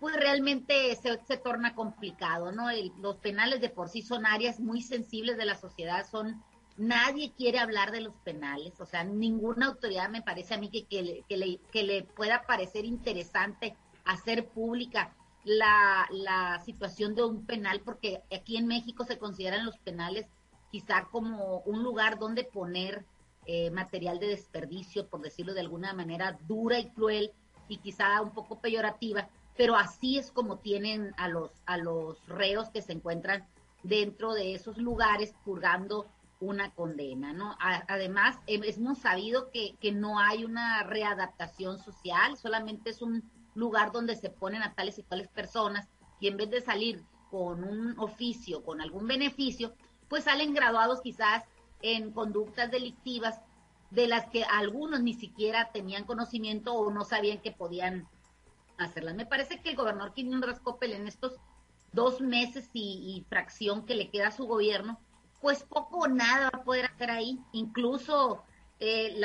pues 0.00 0.16
realmente 0.16 0.94
se, 0.96 1.18
se 1.24 1.36
torna 1.36 1.74
complicado, 1.74 2.52
¿no? 2.52 2.68
los 3.00 3.16
penales 3.16 3.60
de 3.60 3.70
por 3.70 3.88
sí 3.88 4.02
son 4.02 4.26
áreas 4.26 4.60
muy 4.60 4.82
sensibles 4.82 5.36
de 5.36 5.46
la 5.46 5.56
sociedad, 5.56 6.06
son 6.08 6.42
nadie 6.76 7.32
quiere 7.36 7.58
hablar 7.58 7.90
de 7.90 8.00
los 8.00 8.14
penales, 8.16 8.80
o 8.80 8.86
sea, 8.86 9.02
ninguna 9.02 9.66
autoridad 9.66 10.08
me 10.08 10.22
parece 10.22 10.54
a 10.54 10.58
mí 10.58 10.68
que, 10.68 10.84
que, 10.84 11.02
le, 11.36 11.58
que 11.72 11.82
le 11.82 12.04
pueda 12.04 12.42
parecer 12.42 12.84
interesante 12.84 13.76
hacer 14.04 14.48
pública 14.48 15.12
la, 15.44 16.06
la 16.10 16.60
situación 16.64 17.14
de 17.14 17.24
un 17.24 17.46
penal, 17.46 17.80
porque 17.84 18.22
aquí 18.34 18.56
en 18.56 18.66
México 18.66 19.04
se 19.04 19.18
consideran 19.18 19.64
los 19.64 19.78
penales 19.78 20.26
quizá 20.70 21.04
como 21.10 21.60
un 21.60 21.82
lugar 21.82 22.18
donde 22.18 22.44
poner 22.44 23.04
eh, 23.46 23.70
material 23.70 24.18
de 24.18 24.28
desperdicio, 24.28 25.08
por 25.08 25.22
decirlo 25.22 25.54
de 25.54 25.60
alguna 25.60 25.94
manera, 25.94 26.38
dura 26.46 26.78
y 26.78 26.90
cruel 26.90 27.32
y 27.66 27.78
quizá 27.78 28.20
un 28.20 28.32
poco 28.32 28.60
peyorativa, 28.60 29.28
pero 29.56 29.74
así 29.74 30.18
es 30.18 30.30
como 30.30 30.58
tienen 30.58 31.14
a 31.16 31.28
los, 31.28 31.50
a 31.66 31.78
los 31.78 32.24
reos 32.26 32.68
que 32.70 32.82
se 32.82 32.92
encuentran 32.92 33.46
dentro 33.82 34.34
de 34.34 34.54
esos 34.54 34.76
lugares 34.76 35.34
purgando 35.44 36.06
una 36.40 36.70
condena, 36.70 37.32
¿no? 37.32 37.56
además, 37.58 38.38
hemos 38.46 38.98
sabido 38.98 39.50
que, 39.50 39.74
que 39.80 39.90
no 39.90 40.20
hay 40.20 40.44
una 40.44 40.84
readaptación 40.84 41.78
social, 41.78 42.36
solamente 42.36 42.90
es 42.90 43.02
un 43.02 43.28
lugar 43.58 43.92
donde 43.92 44.16
se 44.16 44.30
ponen 44.30 44.62
a 44.62 44.74
tales 44.74 44.98
y 44.98 45.02
tales 45.02 45.28
personas 45.28 45.88
y 46.20 46.28
en 46.28 46.36
vez 46.36 46.50
de 46.50 46.60
salir 46.60 47.02
con 47.30 47.64
un 47.64 47.98
oficio, 47.98 48.62
con 48.62 48.80
algún 48.80 49.06
beneficio, 49.06 49.74
pues 50.08 50.24
salen 50.24 50.54
graduados 50.54 51.00
quizás 51.00 51.44
en 51.82 52.12
conductas 52.12 52.70
delictivas 52.70 53.40
de 53.90 54.06
las 54.06 54.26
que 54.26 54.44
algunos 54.44 55.02
ni 55.02 55.14
siquiera 55.14 55.70
tenían 55.72 56.04
conocimiento 56.04 56.74
o 56.74 56.90
no 56.90 57.04
sabían 57.04 57.38
que 57.38 57.52
podían 57.52 58.08
hacerlas. 58.78 59.14
Me 59.14 59.26
parece 59.26 59.60
que 59.60 59.70
el 59.70 59.76
gobernador 59.76 60.14
Quirino 60.14 60.40
Rascopel 60.40 60.92
en 60.92 61.08
estos 61.08 61.36
dos 61.92 62.20
meses 62.20 62.70
y, 62.72 63.24
fracción 63.28 63.86
que 63.86 63.94
le 63.94 64.10
queda 64.10 64.28
a 64.28 64.32
su 64.32 64.46
gobierno, 64.46 65.00
pues 65.40 65.62
poco 65.64 65.98
o 65.98 66.08
nada 66.08 66.50
va 66.54 66.60
a 66.60 66.64
poder 66.64 66.86
hacer 66.86 67.10
ahí. 67.10 67.38
Incluso 67.52 68.42
eh, 68.78 69.18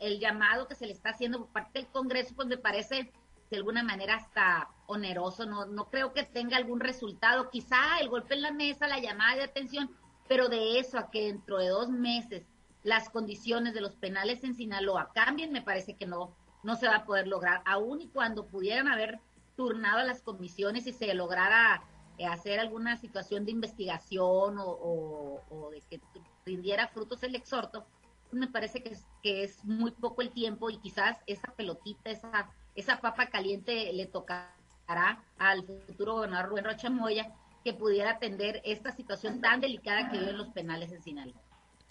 el, 0.00 0.18
llamado 0.18 0.66
que 0.66 0.74
se 0.74 0.86
le 0.86 0.92
está 0.92 1.10
haciendo 1.10 1.38
por 1.38 1.48
parte 1.48 1.80
del 1.80 1.88
Congreso, 1.88 2.34
pues 2.34 2.48
me 2.48 2.58
parece 2.58 3.12
de 3.50 3.56
alguna 3.56 3.82
manera 3.82 4.14
hasta 4.14 4.68
oneroso. 4.86 5.46
No, 5.46 5.66
no 5.66 5.90
creo 5.90 6.12
que 6.12 6.22
tenga 6.22 6.56
algún 6.56 6.80
resultado. 6.80 7.50
Quizá 7.50 7.98
el 8.00 8.08
golpe 8.08 8.34
en 8.34 8.42
la 8.42 8.52
mesa, 8.52 8.86
la 8.86 9.00
llamada 9.00 9.36
de 9.36 9.42
atención, 9.42 9.90
pero 10.28 10.48
de 10.48 10.78
eso 10.78 10.98
a 10.98 11.10
que 11.10 11.26
dentro 11.26 11.58
de 11.58 11.68
dos 11.68 11.88
meses 11.90 12.44
las 12.82 13.10
condiciones 13.10 13.74
de 13.74 13.80
los 13.80 13.96
penales 13.96 14.42
en 14.44 14.54
Sinaloa 14.54 15.10
cambien, 15.14 15.52
me 15.52 15.62
parece 15.62 15.96
que 15.96 16.06
no, 16.06 16.34
no 16.62 16.76
se 16.76 16.88
va 16.88 16.96
a 16.96 17.04
poder 17.04 17.26
lograr, 17.26 17.62
aun 17.66 18.00
y 18.00 18.08
cuando 18.08 18.46
pudieran 18.46 18.88
haber 18.88 19.20
turnado 19.56 19.98
a 19.98 20.04
las 20.04 20.22
comisiones 20.22 20.86
y 20.86 20.92
se 20.92 21.12
lograra 21.12 21.82
eh, 22.16 22.26
hacer 22.26 22.58
alguna 22.58 22.96
situación 22.96 23.44
de 23.44 23.50
investigación 23.50 24.56
o, 24.58 25.42
o 25.50 25.70
de 25.70 25.82
que 25.82 26.00
rindiera 26.46 26.88
frutos 26.88 27.22
el 27.22 27.34
exhorto, 27.34 27.84
me 28.32 28.46
parece 28.46 28.82
que 28.82 28.90
es, 28.90 29.06
que 29.22 29.44
es 29.44 29.64
muy 29.64 29.90
poco 29.90 30.22
el 30.22 30.30
tiempo 30.30 30.70
y 30.70 30.78
quizás 30.78 31.18
esa 31.26 31.52
pelotita, 31.54 32.10
esa, 32.10 32.50
esa 32.74 33.00
papa 33.00 33.26
caliente 33.26 33.92
le 33.92 34.06
tocará 34.06 35.22
al 35.38 35.64
futuro 35.86 36.14
gobernador 36.14 36.50
Rubén 36.50 36.64
Rocha 36.64 36.90
Moya 36.90 37.32
que 37.64 37.74
pudiera 37.74 38.12
atender 38.12 38.60
esta 38.64 38.92
situación 38.92 39.40
tan 39.40 39.60
delicada 39.60 40.10
que 40.10 40.18
viven 40.18 40.38
los 40.38 40.48
penales 40.48 40.92
en 40.92 41.02
Sinaloa. 41.02 41.40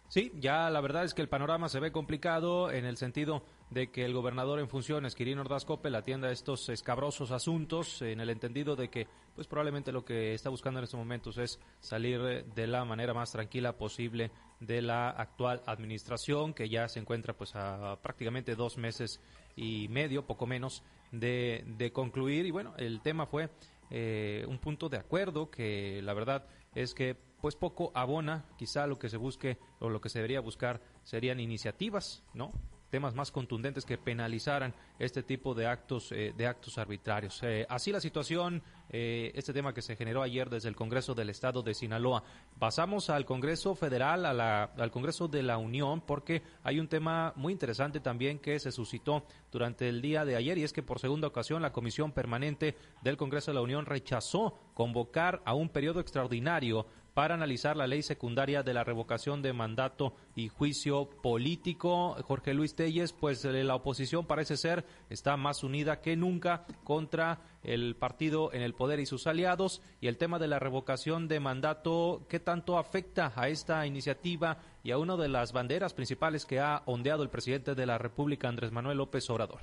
Sí, 0.08 0.32
ya 0.36 0.70
la 0.72 0.82
verdad 0.82 1.04
es 1.04 1.14
que 1.14 1.22
el 1.22 1.30
panorama 1.30 1.70
se 1.70 1.80
ve 1.80 1.92
complicado 1.92 2.72
en 2.72 2.86
el 2.86 2.98
sentido 2.98 3.44
de 3.70 3.92
que 3.92 4.06
el 4.06 4.14
gobernador 4.14 4.60
en 4.60 4.68
funciones, 4.68 5.16
Quirino 5.16 5.42
Ordaz 5.42 5.66
Coppel, 5.66 5.96
atienda 5.96 6.32
estos 6.32 6.70
escabrosos 6.70 7.32
asuntos 7.32 8.02
en 8.02 8.20
el 8.20 8.30
entendido 8.30 8.76
de 8.76 8.90
que 8.90 9.08
pues 9.36 9.48
probablemente 9.48 9.92
lo 9.92 10.04
que 10.04 10.34
está 10.34 10.50
buscando 10.50 10.80
en 10.80 10.86
estos 10.86 10.98
momentos 10.98 11.38
es 11.38 11.60
salir 11.80 12.46
de 12.46 12.68
la 12.68 12.84
manera 12.86 13.14
más 13.14 13.32
tranquila 13.32 13.78
posible 13.78 14.32
de 14.60 14.82
la 14.82 15.10
actual 15.10 15.62
administración 15.66 16.54
que 16.54 16.70
ya 16.70 16.88
se 16.88 17.00
encuentra 17.00 17.34
pues 17.34 17.56
a 17.56 18.00
prácticamente 18.02 18.56
dos 18.56 18.78
meses 18.78 19.22
y 19.56 19.88
medio, 19.90 20.26
poco 20.26 20.48
menos, 20.48 20.84
de, 21.12 21.64
de 21.78 21.92
concluir 21.92 22.46
y 22.46 22.52
bueno, 22.52 22.74
el 22.78 23.02
tema 23.02 23.26
fue 23.26 23.50
eh, 23.92 24.46
un 24.48 24.60
punto 24.60 24.90
de 24.90 24.98
acuerdo 24.98 25.50
que 25.50 26.02
la 26.04 26.14
verdad 26.14 26.46
es 26.76 26.94
que 26.94 27.16
pues 27.42 27.56
poco 27.56 27.92
abona, 27.96 28.46
quizá 28.58 28.86
lo 28.86 29.00
que 29.00 29.10
se 29.10 29.18
busque 29.18 29.58
o 29.80 29.90
lo 29.90 30.02
que 30.02 30.10
se 30.10 30.20
debería 30.20 30.42
buscar 30.42 30.82
serían 31.04 31.40
iniciativas, 31.40 32.24
¿no? 32.34 32.52
Temas 32.90 33.16
más 33.16 33.32
contundentes 33.32 33.86
que 33.86 33.98
penalizaran 33.98 34.74
este 34.98 35.24
tipo 35.24 35.54
de 35.54 35.68
actos 35.68 36.12
eh, 36.12 36.34
de 36.36 36.48
actos 36.48 36.78
arbitrarios. 36.78 37.42
Eh, 37.44 37.66
así 37.70 37.92
la 37.92 38.00
situación, 38.00 38.62
eh, 38.90 39.32
este 39.36 39.54
tema 39.54 39.74
que 39.74 39.82
se 39.82 39.96
generó 39.96 40.22
ayer 40.22 40.50
desde 40.50 40.70
el 40.70 40.76
Congreso 40.76 41.14
del 41.14 41.30
Estado 41.30 41.62
de 41.62 41.74
Sinaloa. 41.74 42.24
Pasamos 42.58 43.10
al 43.10 43.26
Congreso 43.26 43.76
Federal, 43.76 44.26
a 44.26 44.34
la, 44.34 44.64
al 44.64 44.92
Congreso 44.92 45.28
de 45.28 45.44
la 45.44 45.58
Unión, 45.58 46.02
porque 46.02 46.42
hay 46.64 46.80
un 46.80 46.88
tema 46.88 47.34
muy 47.36 47.54
interesante 47.54 48.00
también 48.00 48.40
que 48.40 48.60
se 48.60 48.72
suscitó 48.72 49.26
durante 49.52 49.88
el 49.88 50.02
día 50.02 50.26
de 50.26 50.36
ayer 50.36 50.58
y 50.58 50.64
es 50.64 50.74
que 50.74 50.84
por 50.84 51.00
segunda 51.00 51.28
ocasión 51.28 51.62
la 51.62 51.72
Comisión 51.72 52.12
Permanente 52.12 52.76
del 53.02 53.18
Congreso 53.18 53.52
de 53.52 53.56
la 53.56 53.62
Unión 53.62 53.86
rechazó 53.86 54.60
convocar 54.74 55.42
a 55.46 55.54
un 55.54 55.70
periodo 55.70 56.00
extraordinario 56.00 56.86
para 57.14 57.34
analizar 57.34 57.76
la 57.76 57.88
ley 57.88 58.02
secundaria 58.02 58.64
de 58.64 58.74
la 58.74 58.84
revocación 58.84 59.42
de 59.42 59.54
mandato 59.54 60.14
y 60.36 60.48
juicio 60.48 61.10
político. 61.10 62.16
Jorge 62.24 62.54
Luis 62.54 62.76
Telles, 62.76 63.14
pues 63.14 63.44
eh, 63.46 63.64
la 63.64 63.76
oposición 63.76 64.26
parece 64.26 64.58
ser 64.58 64.86
está 65.10 65.38
más 65.38 65.64
unida 65.64 66.02
que 66.02 66.16
nunca 66.16 66.66
contra 66.84 67.40
el 67.64 67.96
partido 67.96 68.54
en 68.54 68.62
el 68.62 68.74
poder 68.74 69.00
y 69.00 69.06
sus 69.06 69.28
aliados 69.28 69.82
y 70.02 70.08
el 70.08 70.18
tema 70.18 70.40
de 70.40 70.48
la 70.48 70.60
revocación 70.60 71.28
de 71.28 71.40
mandato, 71.40 72.26
¿qué 72.30 72.40
tanto 72.40 72.78
afecta 72.78 73.34
a 73.36 73.50
esta 73.50 73.86
iniciativa 73.86 74.60
y 74.84 74.92
a 74.92 74.98
una 74.98 75.18
de 75.18 75.28
las 75.28 75.52
banderas 75.52 75.94
principales 75.94 76.46
que 76.46 76.60
ha 76.60 76.84
ondeado 76.86 77.24
el 77.24 77.30
presidente 77.30 77.76
de 77.76 77.86
la 77.86 77.98
República, 77.98 78.48
Andrés 78.48 78.72
Manuel 78.72 78.98
López 78.98 79.30
Obrador? 79.30 79.62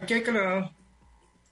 Aquí 0.00 0.14
hay 0.14 0.22
que 0.22 0.30
aclarar 0.30 0.72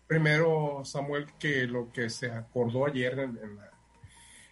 primero, 0.07 0.83
Samuel, 0.85 1.27
que 1.39 1.67
lo 1.67 1.91
que 1.93 2.11
se 2.11 2.31
acordó 2.31 2.87
ayer 2.87 3.19
en, 3.19 3.39
en 3.43 3.57
la 3.57 3.74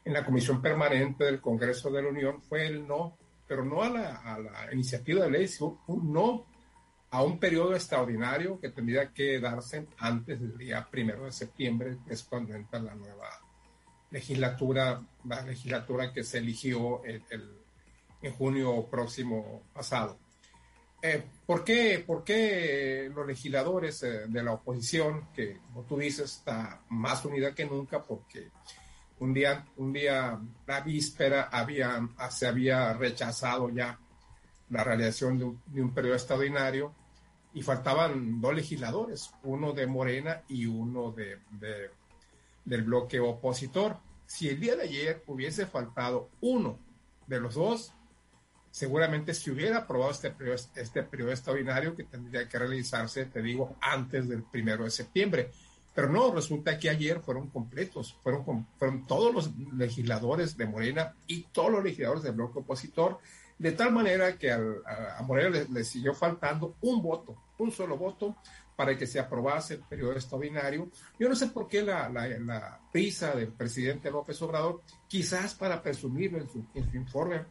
en 0.05 0.13
la 0.13 0.25
Comisión 0.25 0.61
Permanente 0.61 1.25
del 1.25 1.41
Congreso 1.41 1.91
de 1.91 2.03
la 2.03 2.09
Unión 2.09 2.43
fue 2.43 2.67
el 2.67 2.87
no, 2.87 3.17
pero 3.47 3.65
no 3.65 3.83
a 3.83 3.89
la, 3.91 4.69
iniciativa 4.73 5.25
de 5.25 5.31
ley, 5.31 5.49
sino 5.49 5.83
un 5.87 6.13
no 6.13 6.47
a 7.11 7.23
un 7.23 7.39
periodo 7.39 7.75
extraordinario 7.75 8.59
que 8.59 8.71
tendría 8.71 9.13
que 9.13 9.39
darse 9.39 9.87
antes 9.99 10.41
del 10.41 10.57
día 10.57 10.89
primero 10.91 11.27
de 11.27 11.33
septiembre, 11.33 11.99
que 12.07 12.15
es 12.15 12.23
cuando 12.23 12.55
entra 12.55 12.81
la 12.81 12.95
nueva 12.95 13.29
legislatura, 14.11 15.03
la 15.25 15.43
legislatura 15.43 16.13
que 16.13 16.25
se 16.25 16.39
eligió 16.39 17.05
el, 17.05 17.23
en 18.23 18.33
junio 18.33 18.87
próximo 18.91 19.65
pasado. 19.75 20.19
Eh, 21.03 21.23
¿por, 21.45 21.65
qué, 21.65 22.03
¿Por 22.07 22.23
qué 22.25 23.11
los 23.13 23.27
legisladores 23.27 24.03
eh, 24.05 24.27
de 24.29 24.43
la 24.43 24.53
oposición, 24.53 25.29
que 25.35 25.59
como 25.59 25.83
tú 25.83 25.99
dices 25.99 26.37
está 26.37 26.81
más 26.89 27.25
unida 27.25 27.55
que 27.55 27.67
nunca, 27.67 28.03
porque 28.03 28.51
un 29.23 29.33
día, 29.33 29.65
un 29.77 29.93
día, 29.93 30.37
la 30.67 30.81
víspera, 30.81 31.45
había, 31.45 32.09
se 32.29 32.49
había 32.49 32.93
rechazado 32.95 33.71
ya 33.71 33.97
la 34.69 34.83
realización 34.83 35.39
de 35.39 35.81
un, 35.81 35.95
periodo 35.95 36.17
extraordinario 36.17 36.93
y 37.55 37.63
faltaban 37.63 38.41
dos 38.41 38.53
legisladores, 38.53 39.31
uno 39.45 39.73
de 39.73 39.87
Morena 39.87 40.43
y 40.49 40.67
uno 40.67 41.13
de, 41.13 41.39
del 42.65 42.83
bloque 42.83 43.21
opositor. 43.21 43.97
Si 44.27 44.49
el 44.49 44.59
día 44.59 44.75
de 44.75 44.85
ayer 44.85 45.23
hubiese 45.29 45.67
faltado 45.67 46.29
uno 46.41 46.81
de 47.29 47.39
los 47.39 47.55
dos, 47.55 47.93
seguramente 48.73 49.35
se 49.35 49.53
hubiera 49.53 49.79
aprobado 49.79 50.11
este 50.11 50.33
periodo, 50.33 50.59
este 50.75 51.05
periodo 51.05 51.31
extraordinario 51.31 51.95
que 51.95 52.05
tendría 52.05 52.49
que 52.49 52.59
realizarse, 52.59 53.27
te 53.27 53.41
digo, 53.41 53.77
antes 53.81 54.29
del 54.29 54.43
primero 54.43 54.83
de 54.83 54.91
septiembre. 54.91 55.53
Pero 55.95 56.09
no, 56.09 56.33
resulta 56.33 56.79
que 56.79 56.89
ayer 56.89 57.21
fueron 57.21 57.49
completos, 57.49 58.17
fueron, 58.23 58.67
fueron 58.79 59.07
todos 59.07 59.35
los 59.35 59.51
legisladores 59.75 60.57
de 60.57 60.67
Morena 60.67 61.15
y 61.27 61.43
todos 61.53 61.71
los 61.71 61.85
legisladores 61.85 62.23
del 62.23 62.33
bloque 62.33 62.61
opositor, 62.61 63.19
de 63.59 63.73
tal 63.73 63.93
manera 63.93 64.37
que 64.39 64.51
a, 64.51 65.23
Morena 65.27 65.65
le, 65.71 65.85
siguió 65.85 66.15
faltando 66.15 66.77
un 66.81 67.03
voto, 67.03 67.37
un 67.59 67.71
solo 67.71 67.97
voto 67.97 68.37
para 68.75 68.97
que 68.97 69.07
se 69.07 69.21
aprobase 69.21 69.75
el 69.75 69.81
periodo 69.81 70.13
extraordinario. 70.13 70.89
Yo 71.19 71.29
no 71.29 71.37
sé 71.37 71.49
por 71.49 71.69
qué 71.69 71.83
la, 71.83 72.09
la, 72.09 72.81
prisa 72.91 73.37
del 73.37 73.53
presidente 73.53 74.11
López 74.11 74.41
Obrador, 74.43 74.81
quizás 75.07 75.55
para 75.55 75.83
presumirlo 75.83 76.39
en 76.39 76.49
su, 76.49 76.65
en 76.75 76.91
su 76.91 76.97
informe 76.97 77.45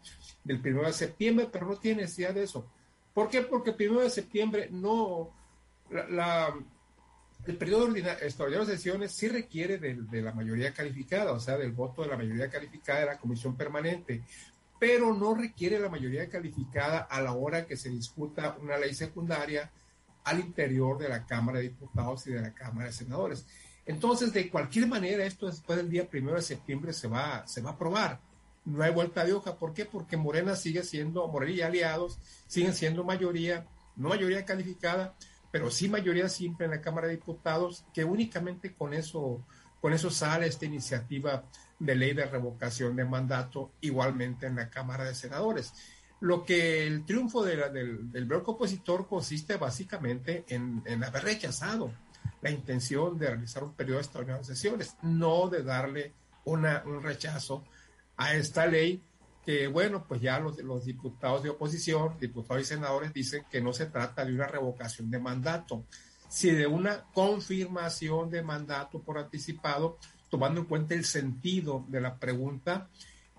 del 0.44 0.60
primero 0.60 0.88
de 0.88 0.94
septiembre, 0.94 1.48
pero 1.52 1.68
no 1.68 1.78
tiene 1.78 2.02
necesidad 2.02 2.34
de 2.34 2.44
eso. 2.44 2.66
¿Por 3.14 3.30
qué? 3.30 3.42
Porque 3.42 3.70
el 3.70 3.76
primero 3.76 4.02
de 4.02 4.10
septiembre 4.10 4.68
no, 4.72 5.30
la, 5.92 6.54
el 7.46 7.58
periodo 7.58 7.96
extraordinario 7.96 8.68
de 8.68 8.76
sesiones 8.76 9.12
sí 9.14 9.28
requiere 9.28 9.78
de, 9.78 10.22
la 10.22 10.32
mayoría 10.32 10.74
calificada, 10.74 11.32
o 11.32 11.40
sea, 11.40 11.58
del 11.58 11.72
voto 11.72 12.04
de 12.04 12.10
la 12.10 12.18
mayoría 12.18 12.50
calificada 12.50 13.00
de 13.00 13.06
la 13.08 13.18
comisión 13.18 13.56
permanente, 13.56 14.24
pero 14.80 15.14
no 15.14 15.34
requiere 15.34 15.80
la 15.80 15.90
mayoría 15.90 16.30
calificada 16.30 17.00
a 17.00 17.22
la 17.22 17.34
hora 17.34 17.66
que 17.66 17.78
se 17.78 17.90
discuta 17.90 18.58
una 18.62 18.78
ley 18.78 18.94
secundaria 18.94 19.72
al 20.24 20.40
interior 20.40 20.98
de 21.00 21.10
la 21.10 21.26
Cámara 21.26 21.60
de 21.60 21.70
Diputados 21.70 22.28
y 22.28 22.34
de 22.34 22.42
la 22.42 22.54
Cámara 22.54 22.88
de 22.88 22.94
Senadores. 22.94 23.46
Entonces, 23.86 24.32
de 24.34 24.50
cualquier 24.50 24.88
manera, 24.88 25.26
esto 25.26 25.48
después 25.48 25.78
del 25.78 25.90
día 25.90 26.08
primero 26.08 26.36
de 26.36 26.44
septiembre 26.44 26.94
se 26.94 27.08
va, 27.08 27.46
se 27.48 27.62
va 27.62 27.72
a 27.72 27.74
aprobar. 27.74 28.20
No 28.66 28.84
hay 28.84 28.92
vuelta 28.92 29.26
de 29.26 29.34
hoja. 29.34 29.58
¿Por 29.58 29.74
qué? 29.74 29.86
Porque 29.86 30.18
Morena 30.18 30.56
sigue 30.56 30.84
siendo, 30.84 31.28
Morena 31.28 31.52
y 31.52 31.62
aliados 31.62 32.20
siguen 32.48 32.76
siendo 32.76 33.04
mayoría, 33.04 33.66
no 33.96 34.10
mayoría 34.10 34.46
calificada, 34.46 35.16
pero 35.52 35.70
sí 35.70 35.90
mayoría 35.90 36.30
simple 36.30 36.66
en 36.66 36.72
la 36.72 36.82
Cámara 36.82 37.08
de 37.08 37.16
Diputados, 37.16 37.86
que 37.94 38.04
únicamente 38.06 38.74
con 38.74 38.94
eso, 38.94 39.46
con 39.82 39.94
eso 39.94 40.10
sale 40.10 40.48
esta 40.48 40.66
iniciativa 40.66 41.44
de 41.78 41.96
ley 41.96 42.14
de 42.14 42.26
revocación 42.26 42.96
de 42.96 43.06
mandato, 43.06 43.72
igualmente 43.82 44.48
en 44.48 44.56
la 44.56 44.70
Cámara 44.70 45.04
de 45.04 45.14
Senadores. 45.14 45.74
Lo 46.22 46.46
que 46.46 46.86
el 46.86 47.04
triunfo 47.04 47.44
del, 47.44 48.12
del, 48.12 48.26
bloque 48.26 48.52
opositor 48.52 49.08
consiste 49.08 49.58
básicamente 49.58 50.46
en, 50.48 50.84
en, 50.86 51.04
haber 51.04 51.24
rechazado 51.24 51.92
la 52.42 52.52
intención 52.52 53.18
de 53.18 53.28
realizar 53.28 53.64
un 53.64 53.74
periodo 53.74 54.00
extraordinario 54.00 54.46
de 54.46 54.54
sesiones, 54.54 54.96
no 55.02 55.50
de 55.50 55.64
darle 55.64 56.14
una, 56.46 56.84
un 56.86 57.02
rechazo 57.02 57.64
a 58.18 58.36
esta 58.36 58.68
ley 58.68 59.02
que 59.46 59.68
bueno, 59.68 60.06
pues 60.08 60.22
ya 60.22 60.40
los, 60.40 60.86
diputados 60.86 61.44
de 61.44 61.50
oposición, 61.50 62.18
diputados 62.20 62.64
y 62.64 62.66
senadores 62.66 63.14
dicen 63.14 63.44
que 63.50 63.62
no 63.62 63.74
se 63.74 63.88
trata 63.88 64.24
de 64.24 64.34
una 64.34 64.48
revocación 64.48 65.10
de 65.10 65.20
mandato, 65.20 65.86
sino 66.30 66.58
de 66.58 66.68
una 66.68 67.04
confirmación 67.14 68.30
de 68.30 68.44
mandato 68.44 69.02
por 69.02 69.18
anticipado, 69.18 69.98
tomando 70.30 70.62
en 70.62 70.68
cuenta 70.68 70.94
el 70.94 71.06
sentido 71.06 71.86
de 71.88 72.02
la 72.02 72.18
pregunta 72.18 72.88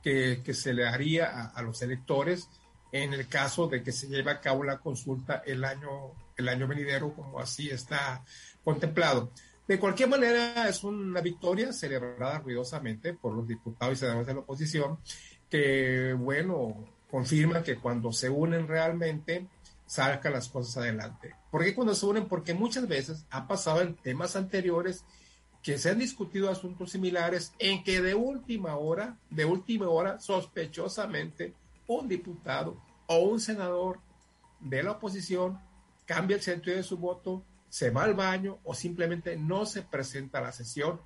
que, 0.02 0.42
se 0.52 0.74
le 0.74 0.86
haría 0.86 1.46
a, 1.46 1.62
los 1.62 1.80
electores 1.82 2.48
en 2.90 3.14
el 3.14 3.28
caso 3.28 3.68
de 3.68 3.82
que 3.82 3.92
se 3.92 4.08
lleve 4.08 4.32
a 4.32 4.40
cabo 4.40 4.64
la 4.64 4.78
consulta 4.78 5.42
el 5.46 5.64
año, 5.64 6.12
el 6.36 6.48
año 6.48 6.66
venidero, 6.66 7.14
como 7.14 7.38
así 7.38 7.70
está 7.70 8.24
contemplado. 8.64 9.30
De 9.66 9.78
cualquier 9.78 10.08
manera, 10.08 10.68
es 10.68 10.82
una 10.82 11.20
victoria 11.20 11.72
celebrada 11.72 12.40
ruidosamente 12.40 13.14
por 13.14 13.32
los 13.32 13.46
diputados 13.46 13.94
y 13.94 14.00
senadores 14.00 14.26
de 14.26 14.34
la 14.34 14.40
oposición 14.40 14.98
que, 15.52 16.14
bueno, 16.14 16.82
confirman 17.10 17.62
que 17.62 17.76
cuando 17.76 18.10
se 18.10 18.30
unen 18.30 18.66
realmente, 18.66 19.46
salgan 19.84 20.32
las 20.32 20.48
cosas 20.48 20.78
adelante. 20.78 21.34
¿Por 21.50 21.62
qué 21.62 21.74
cuando 21.74 21.94
se 21.94 22.06
unen? 22.06 22.26
Porque 22.26 22.54
muchas 22.54 22.88
veces 22.88 23.26
ha 23.28 23.46
pasado 23.46 23.82
en 23.82 23.94
temas 23.94 24.34
anteriores 24.34 25.04
que 25.62 25.76
se 25.76 25.90
han 25.90 25.98
discutido 25.98 26.48
asuntos 26.48 26.92
similares 26.92 27.52
en 27.58 27.84
que 27.84 28.00
de 28.00 28.14
última 28.14 28.76
hora, 28.76 29.18
de 29.28 29.44
última 29.44 29.90
hora, 29.90 30.18
sospechosamente, 30.20 31.52
un 31.86 32.08
diputado 32.08 32.80
o 33.06 33.18
un 33.18 33.38
senador 33.38 34.00
de 34.58 34.82
la 34.82 34.92
oposición 34.92 35.60
cambia 36.06 36.36
el 36.36 36.42
sentido 36.42 36.78
de 36.78 36.82
su 36.82 36.96
voto, 36.96 37.44
se 37.68 37.90
va 37.90 38.04
al 38.04 38.14
baño 38.14 38.58
o 38.64 38.72
simplemente 38.72 39.36
no 39.36 39.66
se 39.66 39.82
presenta 39.82 40.38
a 40.38 40.42
la 40.42 40.52
sesión 40.52 40.98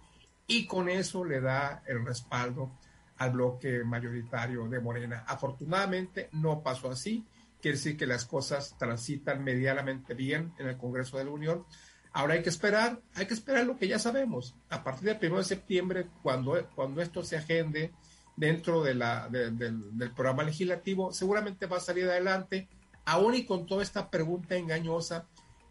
y 0.47 0.67
con 0.67 0.89
eso 0.89 1.25
le 1.25 1.41
da 1.41 1.83
el 1.89 2.07
respaldo 2.07 2.71
al 3.19 3.31
bloque 3.31 3.85
mayoritario 3.85 4.69
de 4.69 4.81
Morena. 4.81 5.25
Afortunadamente 5.27 6.29
no 6.33 6.63
pasó 6.63 6.91
así, 6.91 7.25
quiere 7.61 7.77
decir 7.77 7.97
que 7.97 8.07
las 8.07 8.25
cosas 8.25 8.77
transitan 8.79 9.43
medianamente 9.43 10.15
bien 10.15 10.53
en 10.59 10.69
el 10.69 10.77
Congreso 10.77 11.19
de 11.19 11.25
la 11.25 11.31
Unión. 11.31 11.65
Ahora 12.13 12.35
hay 12.35 12.43
que 12.43 12.49
esperar, 12.49 13.01
hay 13.15 13.27
que 13.27 13.35
esperar 13.35 13.67
lo 13.67 13.77
que 13.77 13.89
ya 13.89 13.99
sabemos. 13.99 14.55
A 14.71 14.83
partir 14.83 15.05
del 15.05 15.31
1 15.31 15.39
de 15.39 15.45
septiembre, 15.45 16.07
cuando, 16.23 16.67
cuando 16.75 17.03
esto 17.03 17.23
se 17.23 17.37
agende 17.37 17.93
dentro 18.37 18.83
de 18.83 18.95
la, 18.95 19.29
del, 19.29 19.57
del 19.59 20.11
programa 20.13 20.43
legislativo, 20.43 21.13
seguramente 21.13 21.67
va 21.67 21.79
a 21.79 21.81
salir 21.81 22.05
adelante, 22.05 22.69
aún 23.05 23.35
y 23.35 23.45
con 23.45 23.67
toda 23.67 23.83
esta 23.83 24.11
pregunta 24.11 24.57
engañosa 24.57 25.27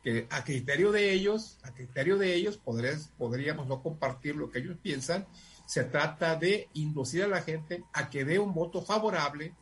que 0.05 0.27
a 0.29 0.43
criterio 0.43 0.91
de 0.91 1.13
ellos, 1.13 1.57
a 1.63 1.73
criterio 1.73 2.19
de 2.19 2.35
ellos, 2.35 2.57
podríamos 2.57 3.67
no 3.67 3.81
compartir 3.81 4.35
lo 4.35 4.51
que 4.51 4.59
ellos 4.59 4.77
piensan, 4.79 5.25
se 5.65 5.84
trata 5.86 6.36
de 6.36 6.69
inducir 6.74 7.24
a 7.24 7.27
la 7.27 7.41
gente 7.41 7.84
a 7.93 8.10
que 8.10 8.25
dé 8.25 8.39
un 8.39 8.53
voto 8.53 8.81
favorable 8.81 9.53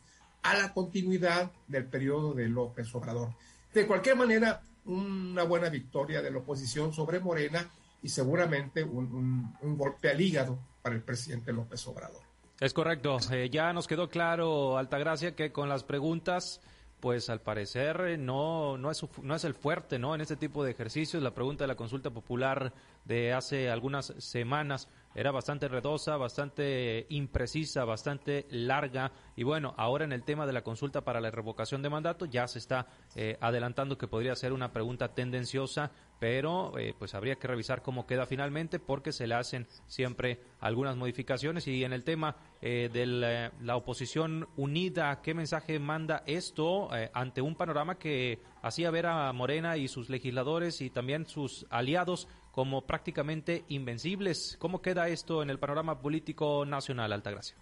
a 0.42 0.54
la 0.54 0.72
continuidad 0.72 1.50
del 1.66 1.86
periodo 1.86 2.34
de 2.34 2.48
López 2.48 2.94
Obrador. 2.94 3.30
De 3.72 3.86
cualquier 3.86 4.16
manera, 4.16 4.62
una 4.84 5.42
buena 5.44 5.68
victoria 5.70 6.20
de 6.20 6.30
la 6.30 6.38
oposición 6.38 6.92
sobre 6.92 7.18
Morena 7.18 7.68
y 8.02 8.08
seguramente 8.08 8.84
un, 8.84 9.56
golpe 9.62 10.10
al 10.10 10.20
hígado 10.20 10.58
para 10.82 10.94
el 10.94 11.02
presidente 11.02 11.52
López 11.52 11.86
Obrador. 11.86 12.20
Es 12.60 12.74
correcto. 12.74 13.16
Eh, 13.32 13.48
ya 13.50 13.72
nos 13.72 13.88
quedó 13.88 14.08
claro, 14.08 14.76
Altagracia, 14.76 15.34
que 15.34 15.50
con 15.50 15.68
las 15.68 15.82
preguntas 15.82 16.60
pues 17.00 17.28
al 17.28 17.42
parecer 17.42 18.18
no, 18.18 18.78
no, 18.78 18.90
es, 18.90 19.04
no 19.22 19.34
es 19.34 19.44
el 19.44 19.52
fuerte, 19.52 19.98
¿no? 19.98 20.14
En 20.14 20.22
este 20.22 20.36
tipo 20.36 20.64
de 20.64 20.70
ejercicios, 20.70 21.22
la 21.22 21.34
pregunta 21.34 21.64
de 21.64 21.68
la 21.68 21.74
consulta 21.74 22.08
popular 22.10 22.72
de 23.04 23.34
hace 23.34 23.68
algunas 23.68 24.14
semanas 24.18 24.88
era 25.14 25.30
bastante 25.30 25.68
redosa, 25.68 26.16
bastante 26.16 27.06
imprecisa, 27.10 27.84
bastante 27.84 28.46
larga. 28.50 29.10
Y 29.36 29.42
bueno, 29.42 29.74
ahora 29.76 30.04
en 30.04 30.12
el 30.12 30.22
tema 30.22 30.46
de 30.46 30.52
la 30.52 30.62
consulta 30.62 31.02
para 31.02 31.20
la 31.20 31.30
revocación 31.30 31.82
de 31.82 31.90
mandato 31.90 32.26
ya 32.26 32.46
se 32.46 32.58
está 32.58 32.86
eh, 33.16 33.36
adelantando 33.40 33.98
que 33.98 34.06
podría 34.06 34.34
ser 34.36 34.52
una 34.52 34.72
pregunta 34.72 35.14
tendenciosa, 35.14 35.90
pero 36.20 36.78
eh, 36.78 36.94
pues 36.98 37.14
habría 37.14 37.36
que 37.36 37.48
revisar 37.48 37.82
cómo 37.82 38.06
queda 38.06 38.26
finalmente 38.26 38.78
porque 38.78 39.12
se 39.12 39.26
le 39.26 39.34
hacen 39.34 39.66
siempre 39.86 40.40
algunas 40.60 40.96
modificaciones. 40.96 41.66
Y 41.66 41.84
en 41.84 41.92
el 41.92 42.04
tema 42.04 42.36
eh, 42.62 42.88
de 42.92 43.06
la, 43.06 43.76
oposición 43.76 44.48
unida, 44.56 45.20
¿qué 45.20 45.34
mensaje 45.34 45.78
manda 45.78 46.22
esto 46.26 46.88
ante 47.12 47.42
un 47.42 47.56
panorama 47.56 47.98
que 47.98 48.40
hacía 48.62 48.90
ver 48.90 49.06
a 49.06 49.32
Morena 49.32 49.76
y 49.76 49.88
sus 49.88 50.08
legisladores 50.08 50.80
y 50.80 50.90
también 50.90 51.26
sus 51.26 51.66
aliados 51.70 52.28
como 52.54 52.86
prácticamente 52.86 53.64
invencibles. 53.68 54.56
¿Cómo 54.60 54.80
queda 54.80 55.08
esto 55.08 55.42
en 55.42 55.50
el 55.50 55.58
panorama 55.58 56.00
político 56.00 56.64
nacional, 56.64 57.12
Altagracia? 57.12 57.56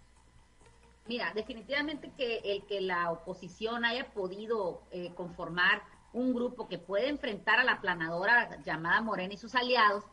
Mira, 1.07 1.33
definitivamente 1.35 2.13
que 2.17 2.39
el 2.45 2.65
que 2.67 2.81
la 2.81 3.11
oposición 3.11 3.85
haya 3.85 4.13
podido 4.13 4.83
eh, 4.93 5.13
conformar 5.15 5.83
un 6.13 6.33
grupo 6.33 6.69
que 6.69 6.79
puede 6.79 7.09
enfrentar 7.09 7.59
a 7.59 7.65
la 7.65 7.81
planadora 7.81 8.63
llamada 8.63 9.01
Morena 9.01 9.35
y 9.35 9.39
sus 9.39 9.55
aliados, 9.55 10.05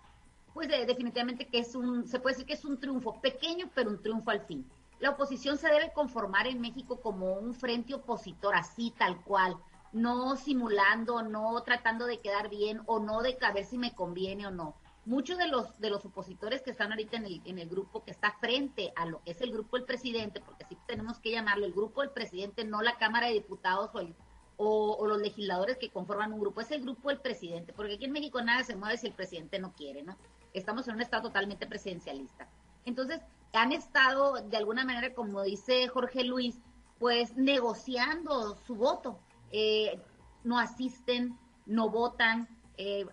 pues 0.53 0.67
definitivamente 0.67 1.45
que 1.45 1.59
es 1.59 1.75
un, 1.75 2.07
se 2.07 2.19
puede 2.19 2.35
decir 2.35 2.47
que 2.47 2.53
es 2.53 2.65
un 2.65 2.79
triunfo 2.79 3.21
pequeño, 3.21 3.69
pero 3.75 3.91
un 3.91 4.01
triunfo 4.01 4.31
al 4.31 4.41
fin. 4.41 4.65
La 4.99 5.11
oposición 5.11 5.57
se 5.57 5.69
debe 5.69 5.93
conformar 5.93 6.47
en 6.47 6.59
México 6.59 6.99
como 6.99 7.33
un 7.33 7.53
frente 7.53 7.93
opositor, 7.93 8.55
así 8.55 8.93
tal 8.97 9.21
cual, 9.23 9.57
no 9.93 10.35
simulando, 10.35 11.21
no 11.21 11.61
tratando 11.63 12.05
de 12.05 12.19
quedar 12.19 12.49
bien 12.49 12.81
o 12.85 12.99
no 12.99 13.21
de 13.21 13.37
ver 13.53 13.65
si 13.65 13.77
me 13.77 13.93
conviene 13.93 14.47
o 14.47 14.51
no. 14.51 14.75
Muchos 15.09 15.39
de 15.39 15.47
los, 15.47 15.79
de 15.79 15.89
los 15.89 16.05
opositores 16.05 16.61
que 16.61 16.69
están 16.69 16.91
ahorita 16.91 17.17
en 17.17 17.25
el, 17.25 17.41
en 17.43 17.57
el 17.57 17.67
grupo 17.67 18.03
que 18.03 18.11
está 18.11 18.37
frente 18.39 18.93
a 18.95 19.07
lo 19.07 19.23
que 19.23 19.31
es 19.31 19.41
el 19.41 19.51
grupo 19.51 19.75
del 19.75 19.87
presidente, 19.87 20.39
porque 20.39 20.65
sí 20.65 20.77
tenemos 20.85 21.17
que 21.17 21.31
llamarlo 21.31 21.65
el 21.65 21.73
grupo 21.73 22.01
del 22.01 22.11
presidente, 22.11 22.63
no 22.63 22.83
la 22.83 22.95
Cámara 22.99 23.25
de 23.25 23.33
Diputados 23.33 23.89
o, 23.95 24.97
o, 24.97 25.07
los 25.07 25.19
legisladores 25.19 25.77
que 25.77 25.89
conforman 25.89 26.31
un 26.31 26.39
grupo, 26.39 26.61
es 26.61 26.69
el 26.69 26.83
grupo 26.83 27.09
del 27.09 27.21
presidente, 27.21 27.73
porque 27.73 27.95
aquí 27.95 28.05
en 28.05 28.11
México 28.11 28.39
nada 28.43 28.63
se 28.63 28.75
mueve 28.75 28.97
si 28.97 29.07
el 29.07 29.13
presidente 29.13 29.57
no 29.57 29.73
quiere, 29.73 30.03
¿no? 30.03 30.15
Estamos 30.53 30.87
en 30.87 30.93
un 30.93 31.01
estado 31.01 31.23
totalmente 31.23 31.65
presidencialista. 31.65 32.47
Entonces, 32.85 33.19
han 33.51 33.71
estado, 33.71 34.35
de 34.35 34.57
alguna 34.57 34.85
manera, 34.85 35.15
como 35.15 35.41
dice 35.41 35.87
Jorge 35.87 36.23
Luis, 36.23 36.59
pues 36.99 37.35
negociando 37.35 38.57
su 38.67 38.75
voto 38.75 39.19
eh, 39.51 39.99
no 40.43 40.59
asisten, 40.59 41.35
no 41.65 41.89
votan, 41.89 42.47
eh, 42.81 43.05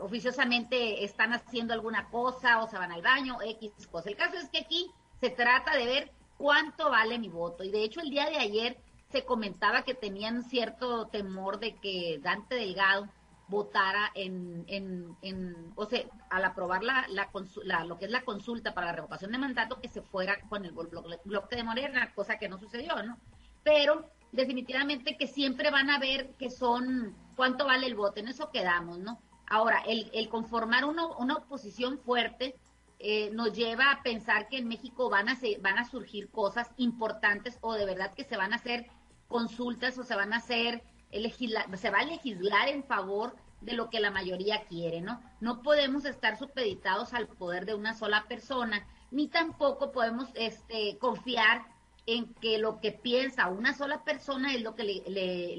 oficiosamente 0.00 1.02
están 1.02 1.32
haciendo 1.32 1.72
alguna 1.72 2.10
cosa 2.10 2.62
o 2.62 2.68
se 2.68 2.76
van 2.76 2.92
al 2.92 3.00
baño, 3.00 3.38
X 3.42 3.86
cosa. 3.86 4.10
El 4.10 4.16
caso 4.16 4.36
es 4.36 4.50
que 4.50 4.58
aquí 4.58 4.90
se 5.18 5.30
trata 5.30 5.74
de 5.76 5.86
ver 5.86 6.12
cuánto 6.36 6.90
vale 6.90 7.18
mi 7.18 7.28
voto. 7.28 7.64
Y 7.64 7.70
de 7.70 7.84
hecho 7.84 8.00
el 8.00 8.10
día 8.10 8.28
de 8.28 8.36
ayer 8.36 8.76
se 9.10 9.24
comentaba 9.24 9.82
que 9.82 9.94
tenían 9.94 10.42
cierto 10.42 11.06
temor 11.06 11.58
de 11.58 11.76
que 11.76 12.20
Dante 12.22 12.56
Delgado 12.56 13.08
votara 13.48 14.10
en, 14.14 14.64
en, 14.68 15.16
en 15.22 15.72
o 15.74 15.86
sea, 15.86 16.04
al 16.28 16.44
aprobar 16.44 16.82
la, 16.82 17.06
la, 17.08 17.84
lo 17.84 17.98
que 17.98 18.04
es 18.04 18.10
la 18.10 18.24
consulta 18.24 18.74
para 18.74 18.88
la 18.88 18.92
revocación 18.92 19.32
de 19.32 19.38
mandato, 19.38 19.80
que 19.80 19.88
se 19.88 20.02
fuera 20.02 20.38
con 20.50 20.66
el 20.66 20.72
bloque 20.72 21.56
de 21.56 21.64
Morena, 21.64 22.12
cosa 22.14 22.38
que 22.38 22.48
no 22.48 22.58
sucedió, 22.58 23.02
¿no? 23.02 23.16
Pero 23.62 24.10
definitivamente 24.34 25.16
que 25.16 25.26
siempre 25.26 25.70
van 25.70 25.90
a 25.90 25.98
ver 25.98 26.34
que 26.38 26.50
son 26.50 27.14
cuánto 27.36 27.66
vale 27.66 27.86
el 27.86 27.94
voto, 27.94 28.20
en 28.20 28.28
eso 28.28 28.50
quedamos, 28.50 28.98
¿no? 28.98 29.20
Ahora, 29.46 29.82
el, 29.86 30.10
el 30.12 30.28
conformar 30.28 30.84
uno, 30.84 31.16
una 31.18 31.36
oposición 31.36 31.98
fuerte 31.98 32.56
eh, 32.98 33.30
nos 33.32 33.52
lleva 33.52 33.90
a 33.90 34.02
pensar 34.02 34.48
que 34.48 34.58
en 34.58 34.68
México 34.68 35.10
van 35.10 35.28
a, 35.28 35.38
van 35.60 35.78
a 35.78 35.84
surgir 35.84 36.30
cosas 36.30 36.70
importantes 36.76 37.58
o 37.60 37.74
de 37.74 37.84
verdad 37.84 38.14
que 38.14 38.24
se 38.24 38.36
van 38.36 38.52
a 38.52 38.56
hacer 38.56 38.86
consultas 39.28 39.98
o 39.98 40.04
se 40.04 40.14
van 40.14 40.32
a 40.32 40.38
hacer, 40.38 40.82
se 41.10 41.90
va 41.90 41.98
a 41.98 42.04
legislar 42.04 42.68
en 42.68 42.84
favor 42.84 43.36
de 43.60 43.74
lo 43.74 43.90
que 43.90 44.00
la 44.00 44.10
mayoría 44.10 44.64
quiere, 44.64 45.00
¿no? 45.00 45.20
No 45.40 45.62
podemos 45.62 46.04
estar 46.04 46.38
supeditados 46.38 47.14
al 47.14 47.28
poder 47.28 47.66
de 47.66 47.74
una 47.74 47.94
sola 47.94 48.24
persona, 48.28 48.86
ni 49.10 49.28
tampoco 49.28 49.92
podemos 49.92 50.28
este, 50.34 50.98
confiar 50.98 51.62
en 52.06 52.34
que 52.34 52.58
lo 52.58 52.80
que 52.80 52.92
piensa 52.92 53.48
una 53.48 53.74
sola 53.74 54.04
persona 54.04 54.54
es 54.54 54.62
lo 54.62 54.74
que 54.74 54.84
le, 54.84 55.02
le, 55.08 55.56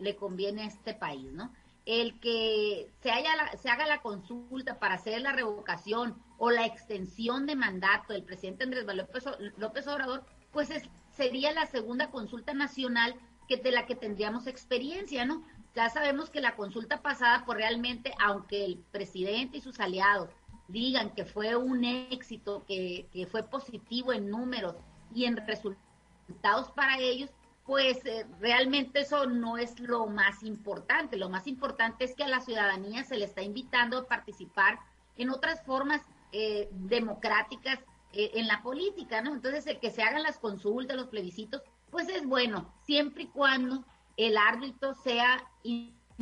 le, 0.00 0.16
conviene 0.16 0.62
a 0.62 0.66
este 0.66 0.94
país, 0.94 1.32
¿no? 1.32 1.52
El 1.86 2.20
que 2.20 2.90
se, 3.02 3.10
haya 3.10 3.30
se 3.56 3.70
haga 3.70 3.86
la 3.86 4.02
consulta 4.02 4.78
para 4.78 4.94
hacer 4.94 5.20
la 5.20 5.32
revocación 5.32 6.16
o 6.36 6.50
la 6.50 6.66
extensión 6.66 7.46
de 7.46 7.56
mandato 7.56 8.12
del 8.12 8.24
presidente 8.24 8.64
Andrés 8.64 8.84
López, 8.84 9.24
López 9.56 9.88
Obrador, 9.88 10.24
pues 10.52 10.68
sería 11.10 11.52
la 11.52 11.66
segunda 11.66 12.10
consulta 12.10 12.52
nacional 12.52 13.14
que 13.48 13.56
de 13.56 13.72
la 13.72 13.86
que 13.86 13.96
tendríamos 13.96 14.46
experiencia, 14.46 15.24
¿no? 15.24 15.42
Ya 15.74 15.88
sabemos 15.88 16.30
que 16.30 16.40
la 16.40 16.56
consulta 16.56 17.02
pasada, 17.02 17.44
pues 17.44 17.58
realmente, 17.58 18.12
aunque 18.20 18.64
el 18.64 18.78
presidente 18.92 19.58
y 19.58 19.60
sus 19.60 19.80
aliados 19.80 20.30
digan 20.68 21.14
que 21.14 21.24
fue 21.24 21.56
un 21.56 21.84
éxito, 21.84 22.64
que, 22.66 23.08
que 23.12 23.26
fue 23.26 23.42
positivo 23.42 24.12
en 24.12 24.28
números 24.30 24.76
y 25.14 25.24
en 25.24 25.36
resultados, 25.38 25.87
resultados 26.28 26.70
para 26.72 26.98
ellos, 26.98 27.30
pues 27.64 28.04
eh, 28.06 28.26
realmente 28.40 29.00
eso 29.00 29.26
no 29.26 29.58
es 29.58 29.78
lo 29.80 30.06
más 30.06 30.42
importante. 30.42 31.16
Lo 31.16 31.28
más 31.28 31.46
importante 31.46 32.04
es 32.04 32.14
que 32.14 32.24
a 32.24 32.28
la 32.28 32.40
ciudadanía 32.40 33.04
se 33.04 33.16
le 33.16 33.24
está 33.24 33.42
invitando 33.42 33.98
a 33.98 34.06
participar 34.06 34.78
en 35.16 35.30
otras 35.30 35.62
formas 35.64 36.00
eh, 36.32 36.68
democráticas 36.72 37.78
eh, 38.12 38.30
en 38.34 38.46
la 38.46 38.62
política, 38.62 39.20
¿no? 39.20 39.34
Entonces, 39.34 39.66
el 39.66 39.80
que 39.80 39.90
se 39.90 40.02
hagan 40.02 40.22
las 40.22 40.38
consultas, 40.38 40.96
los 40.96 41.08
plebiscitos, 41.08 41.62
pues 41.90 42.08
es 42.08 42.26
bueno, 42.26 42.72
siempre 42.86 43.24
y 43.24 43.28
cuando 43.28 43.84
el 44.16 44.36
árbitro 44.36 44.94
sea 44.94 45.42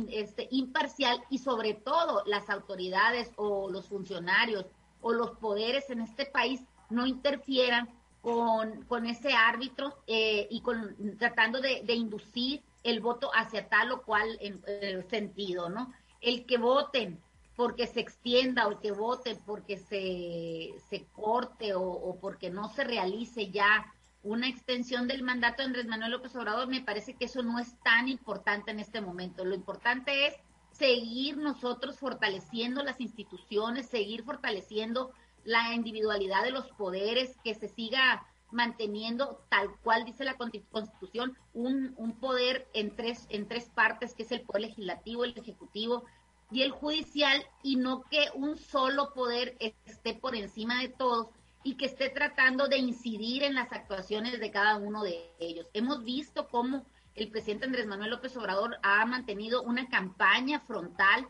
este, 0.09 0.47
imparcial 0.51 1.23
y 1.29 1.39
sobre 1.39 1.73
todo 1.73 2.23
las 2.25 2.49
autoridades 2.49 3.31
o 3.35 3.69
los 3.69 3.87
funcionarios 3.87 4.65
o 5.01 5.13
los 5.13 5.31
poderes 5.31 5.89
en 5.89 6.01
este 6.01 6.25
país 6.25 6.61
no 6.89 7.05
interfieran 7.05 7.89
con, 8.27 8.83
con 8.87 9.05
ese 9.05 9.31
árbitro 9.31 10.03
eh, 10.05 10.49
y 10.51 10.59
con, 10.59 11.17
tratando 11.17 11.61
de, 11.61 11.81
inducir 11.93 12.61
el 12.83 12.99
voto 12.99 13.31
hacia 13.33 13.69
tal 13.69 13.93
o 13.93 14.01
cual 14.01 14.37
en, 14.41 14.61
sentido, 15.09 15.69
¿no? 15.69 15.93
El 16.19 16.45
que 16.45 16.57
voten 16.57 17.21
porque 17.55 17.87
se 17.87 18.01
extienda 18.01 18.67
o 18.67 18.71
el 18.71 18.79
que 18.79 18.91
voten 18.91 19.37
porque 19.45 19.77
se, 19.77 20.73
se 20.89 21.05
corte 21.13 21.73
o, 21.73 22.17
porque 22.19 22.49
no 22.49 22.67
se 22.67 22.83
realice 22.83 23.49
ya 23.49 23.93
una 24.23 24.49
extensión 24.49 25.07
del 25.07 25.23
mandato 25.23 25.61
de 25.61 25.67
Andrés 25.67 25.87
Manuel 25.87 26.11
López 26.11 26.35
Obrador, 26.35 26.67
me 26.67 26.81
parece 26.81 27.13
que 27.13 27.25
eso 27.25 27.43
no 27.43 27.59
es 27.59 27.79
tan 27.79 28.09
importante 28.09 28.71
en 28.71 28.81
este 28.81 28.99
momento. 28.99 29.45
Lo 29.45 29.55
importante 29.55 30.27
es 30.27 30.33
seguir 30.71 31.37
nosotros 31.37 31.97
fortaleciendo 31.97 32.83
las 32.83 32.99
instituciones, 32.99 33.87
seguir 33.87 34.23
fortaleciendo 34.23 35.13
la 35.47 35.73
individualidad 35.73 36.43
de 36.43 36.51
los 36.51 36.67
poderes, 36.73 37.37
que 37.41 37.55
se 37.55 37.69
siga 37.69 38.27
manteniendo 38.51 39.45
tal 39.47 39.73
cual 39.79 40.03
dice 40.03 40.25
la 40.25 40.35
Constitución, 40.35 41.37
un, 41.53 41.93
un 41.95 42.19
poder 42.19 42.67
en 42.73 42.93
tres, 42.93 43.27
en 43.29 43.47
tres 43.47 43.69
partes, 43.69 44.13
que 44.13 44.23
es 44.23 44.31
el 44.33 44.41
poder 44.41 44.63
legislativo, 44.63 45.23
el 45.23 45.37
ejecutivo 45.37 46.03
y 46.51 46.63
el 46.63 46.71
judicial, 46.71 47.45
y 47.63 47.77
no 47.77 48.03
que 48.03 48.27
un 48.33 48.57
solo 48.57 49.13
poder 49.13 49.55
esté 49.85 50.13
por 50.13 50.35
encima 50.35 50.81
de 50.81 50.89
todos 50.89 51.27
y 51.63 51.75
que 51.75 51.85
esté 51.85 52.09
tratando 52.09 52.67
de 52.67 52.79
incidir 52.79 53.43
en 53.43 53.55
las 53.55 53.71
actuaciones 53.71 54.41
de 54.41 54.51
cada 54.51 54.75
uno 54.75 55.03
de 55.03 55.31
ellos. 55.39 55.67
Hemos 55.73 56.03
visto 56.03 56.49
cómo 56.49 56.85
el 57.15 57.29
presidente 57.29 57.65
Andrés 57.65 57.87
Manuel 57.87 58.11
López 58.11 58.35
Obrador 58.35 58.77
ha 58.83 59.05
mantenido 59.05 59.63
una 59.63 59.87
campaña 59.87 60.59
frontal 60.59 61.25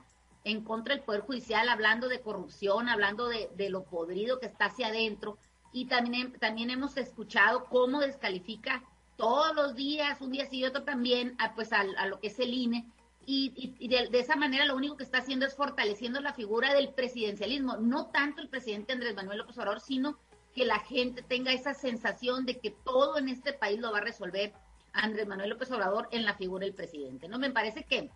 en 0.48 0.64
contra 0.64 0.96
del 0.96 1.04
Poder 1.04 1.22
Judicial, 1.22 1.68
hablando 1.68 2.08
de 2.08 2.22
corrupción, 2.22 2.88
hablando 2.88 3.28
de, 3.28 3.70
lo 3.70 3.84
podrido 3.84 4.40
que 4.40 4.46
está 4.46 4.66
hacia 4.66 4.88
adentro, 4.88 5.38
y 5.74 5.86
también, 5.86 6.34
también 6.40 6.70
hemos 6.70 6.96
escuchado 6.98 7.66
cómo 7.66 8.00
descalifica 8.00 8.84
todos 9.18 9.56
los 9.56 9.76
días, 9.76 10.22
un 10.22 10.32
día 10.32 10.46
sí 10.46 10.60
y 10.60 10.66
otro 10.66 10.84
también, 10.84 11.36
a, 11.40 11.54
pues 11.54 11.74
a, 11.74 11.84
lo 11.84 12.20
que 12.20 12.28
es 12.28 12.40
el 12.40 12.54
INE, 12.54 12.86
y, 13.26 13.76
y, 13.78 13.88
de, 13.90 14.08
de, 14.08 14.20
esa 14.20 14.38
manera 14.38 14.64
lo 14.64 14.76
único 14.78 14.96
que 14.96 15.04
está 15.04 15.18
haciendo 15.18 15.46
es 15.46 15.54
fortaleciendo 15.54 16.22
la 16.22 16.34
figura 16.34 16.74
del 16.74 16.94
presidencialismo, 16.94 17.76
no 17.76 18.08
tanto 18.08 18.42
el 18.42 18.48
presidente 18.48 18.94
Andrés 18.94 19.16
Manuel 19.16 19.40
López 19.40 19.58
Obrador, 19.58 19.82
sino 19.82 20.18
que 20.56 20.66
la 20.66 20.80
gente 20.80 21.22
tenga 21.24 21.52
esa 21.52 21.74
sensación 21.74 22.46
de 22.46 22.58
que 22.58 22.72
todo 22.72 23.18
en 23.18 23.28
este 23.28 23.52
país 23.52 23.80
lo 23.80 23.92
va 23.92 23.98
a 23.98 24.02
resolver 24.02 24.54
Andrés 24.94 25.28
Manuel 25.28 25.52
López 25.52 25.70
Obrador 25.72 26.08
en 26.12 26.26
la 26.26 26.36
figura 26.36 26.66
del 26.66 26.74
presidente. 26.74 27.28
No 27.28 27.38
me 27.38 27.52
parece 27.52 27.84
que, 27.84 28.10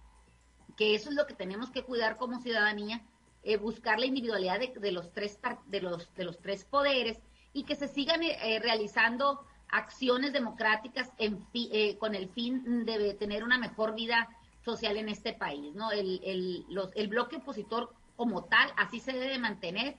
que 0.81 0.95
eso 0.95 1.11
es 1.11 1.15
lo 1.15 1.27
que 1.27 1.35
tenemos 1.35 1.69
que 1.69 1.83
cuidar 1.83 2.17
como 2.17 2.39
ciudadanía, 2.39 3.03
eh, 3.43 3.57
buscar 3.57 3.99
la 3.99 4.07
individualidad 4.07 4.59
de, 4.59 4.91
los 4.91 5.13
tres 5.13 5.37
de 5.67 5.79
los 5.79 6.11
de 6.15 6.23
los 6.23 6.39
tres 6.39 6.65
poderes 6.65 7.21
y 7.53 7.65
que 7.65 7.75
se 7.75 7.87
sigan 7.87 8.23
eh, 8.23 8.59
realizando 8.59 9.45
acciones 9.69 10.33
democráticas 10.33 11.11
eh, 11.19 11.97
con 11.99 12.15
el 12.15 12.29
fin 12.29 12.83
de 12.83 13.13
tener 13.13 13.43
una 13.43 13.59
mejor 13.59 13.93
vida 13.93 14.27
social 14.65 14.97
en 14.97 15.09
este 15.09 15.33
país. 15.33 15.75
¿no? 15.75 15.91
El, 15.91 16.19
el, 16.23 16.65
los, 16.67 16.89
el 16.95 17.09
bloque 17.09 17.35
opositor 17.35 17.93
como 18.15 18.45
tal, 18.45 18.71
así 18.75 18.99
se 18.99 19.13
debe 19.13 19.37
mantener, 19.37 19.97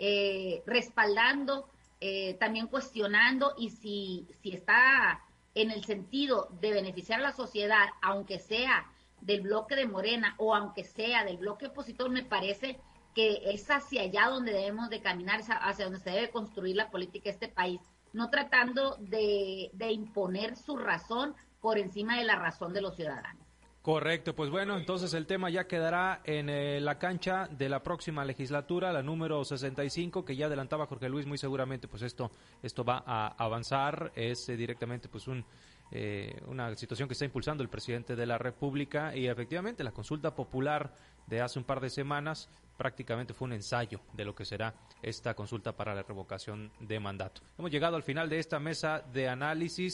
eh, 0.00 0.64
respaldando, 0.66 1.68
eh, 2.00 2.34
también 2.40 2.66
cuestionando 2.66 3.54
y 3.56 3.70
si, 3.70 4.26
si 4.42 4.50
está 4.50 5.22
en 5.54 5.70
el 5.70 5.84
sentido 5.84 6.48
de 6.60 6.72
beneficiar 6.72 7.20
a 7.20 7.22
la 7.22 7.32
sociedad, 7.32 7.86
aunque 8.02 8.40
sea 8.40 8.90
del 9.24 9.40
bloque 9.40 9.74
de 9.74 9.86
Morena 9.86 10.34
o 10.38 10.54
aunque 10.54 10.84
sea 10.84 11.24
del 11.24 11.38
bloque 11.38 11.66
opositor, 11.66 12.10
me 12.10 12.22
parece 12.22 12.78
que 13.14 13.40
es 13.44 13.70
hacia 13.70 14.02
allá 14.02 14.28
donde 14.28 14.52
debemos 14.52 14.90
de 14.90 15.00
caminar, 15.00 15.40
hacia 15.40 15.84
donde 15.84 16.00
se 16.00 16.10
debe 16.10 16.30
construir 16.30 16.76
la 16.76 16.90
política 16.90 17.24
de 17.24 17.30
este 17.30 17.48
país, 17.48 17.80
no 18.12 18.28
tratando 18.28 18.96
de, 19.00 19.70
de 19.72 19.92
imponer 19.92 20.56
su 20.56 20.76
razón 20.76 21.34
por 21.60 21.78
encima 21.78 22.18
de 22.18 22.24
la 22.24 22.36
razón 22.36 22.72
de 22.72 22.82
los 22.82 22.96
ciudadanos. 22.96 23.44
Correcto, 23.84 24.34
pues 24.34 24.48
bueno, 24.48 24.78
entonces 24.78 25.12
el 25.12 25.26
tema 25.26 25.50
ya 25.50 25.66
quedará 25.66 26.22
en 26.24 26.48
eh, 26.48 26.80
la 26.80 26.98
cancha 26.98 27.48
de 27.50 27.68
la 27.68 27.82
próxima 27.82 28.24
legislatura, 28.24 28.90
la 28.94 29.02
número 29.02 29.44
65, 29.44 30.24
que 30.24 30.36
ya 30.36 30.46
adelantaba 30.46 30.86
Jorge 30.86 31.10
Luis, 31.10 31.26
muy 31.26 31.36
seguramente 31.36 31.86
pues 31.86 32.00
esto, 32.00 32.30
esto 32.62 32.82
va 32.82 33.04
a 33.06 33.26
avanzar, 33.36 34.10
es 34.14 34.48
eh, 34.48 34.56
directamente 34.56 35.10
pues 35.10 35.28
un 35.28 35.44
eh, 35.90 36.40
una 36.46 36.74
situación 36.74 37.08
que 37.08 37.12
está 37.12 37.24
impulsando 37.24 37.62
el 37.62 37.68
presidente 37.68 38.16
de 38.16 38.26
la 38.26 38.38
República 38.38 39.14
y 39.14 39.26
efectivamente 39.26 39.84
la 39.84 39.92
consulta 39.92 40.34
popular 40.34 40.92
de 41.26 41.40
hace 41.40 41.58
un 41.58 41.64
par 41.64 41.80
de 41.80 41.90
semanas 41.90 42.48
prácticamente 42.76 43.34
fue 43.34 43.46
un 43.46 43.52
ensayo 43.52 44.00
de 44.12 44.24
lo 44.24 44.34
que 44.34 44.44
será 44.44 44.74
esta 45.02 45.34
consulta 45.34 45.72
para 45.72 45.94
la 45.94 46.02
revocación 46.02 46.72
de 46.80 46.98
mandato. 46.98 47.42
Hemos 47.58 47.70
llegado 47.70 47.96
al 47.96 48.02
final 48.02 48.28
de 48.28 48.38
esta 48.38 48.58
mesa 48.58 49.04
de 49.12 49.28
análisis. 49.28 49.92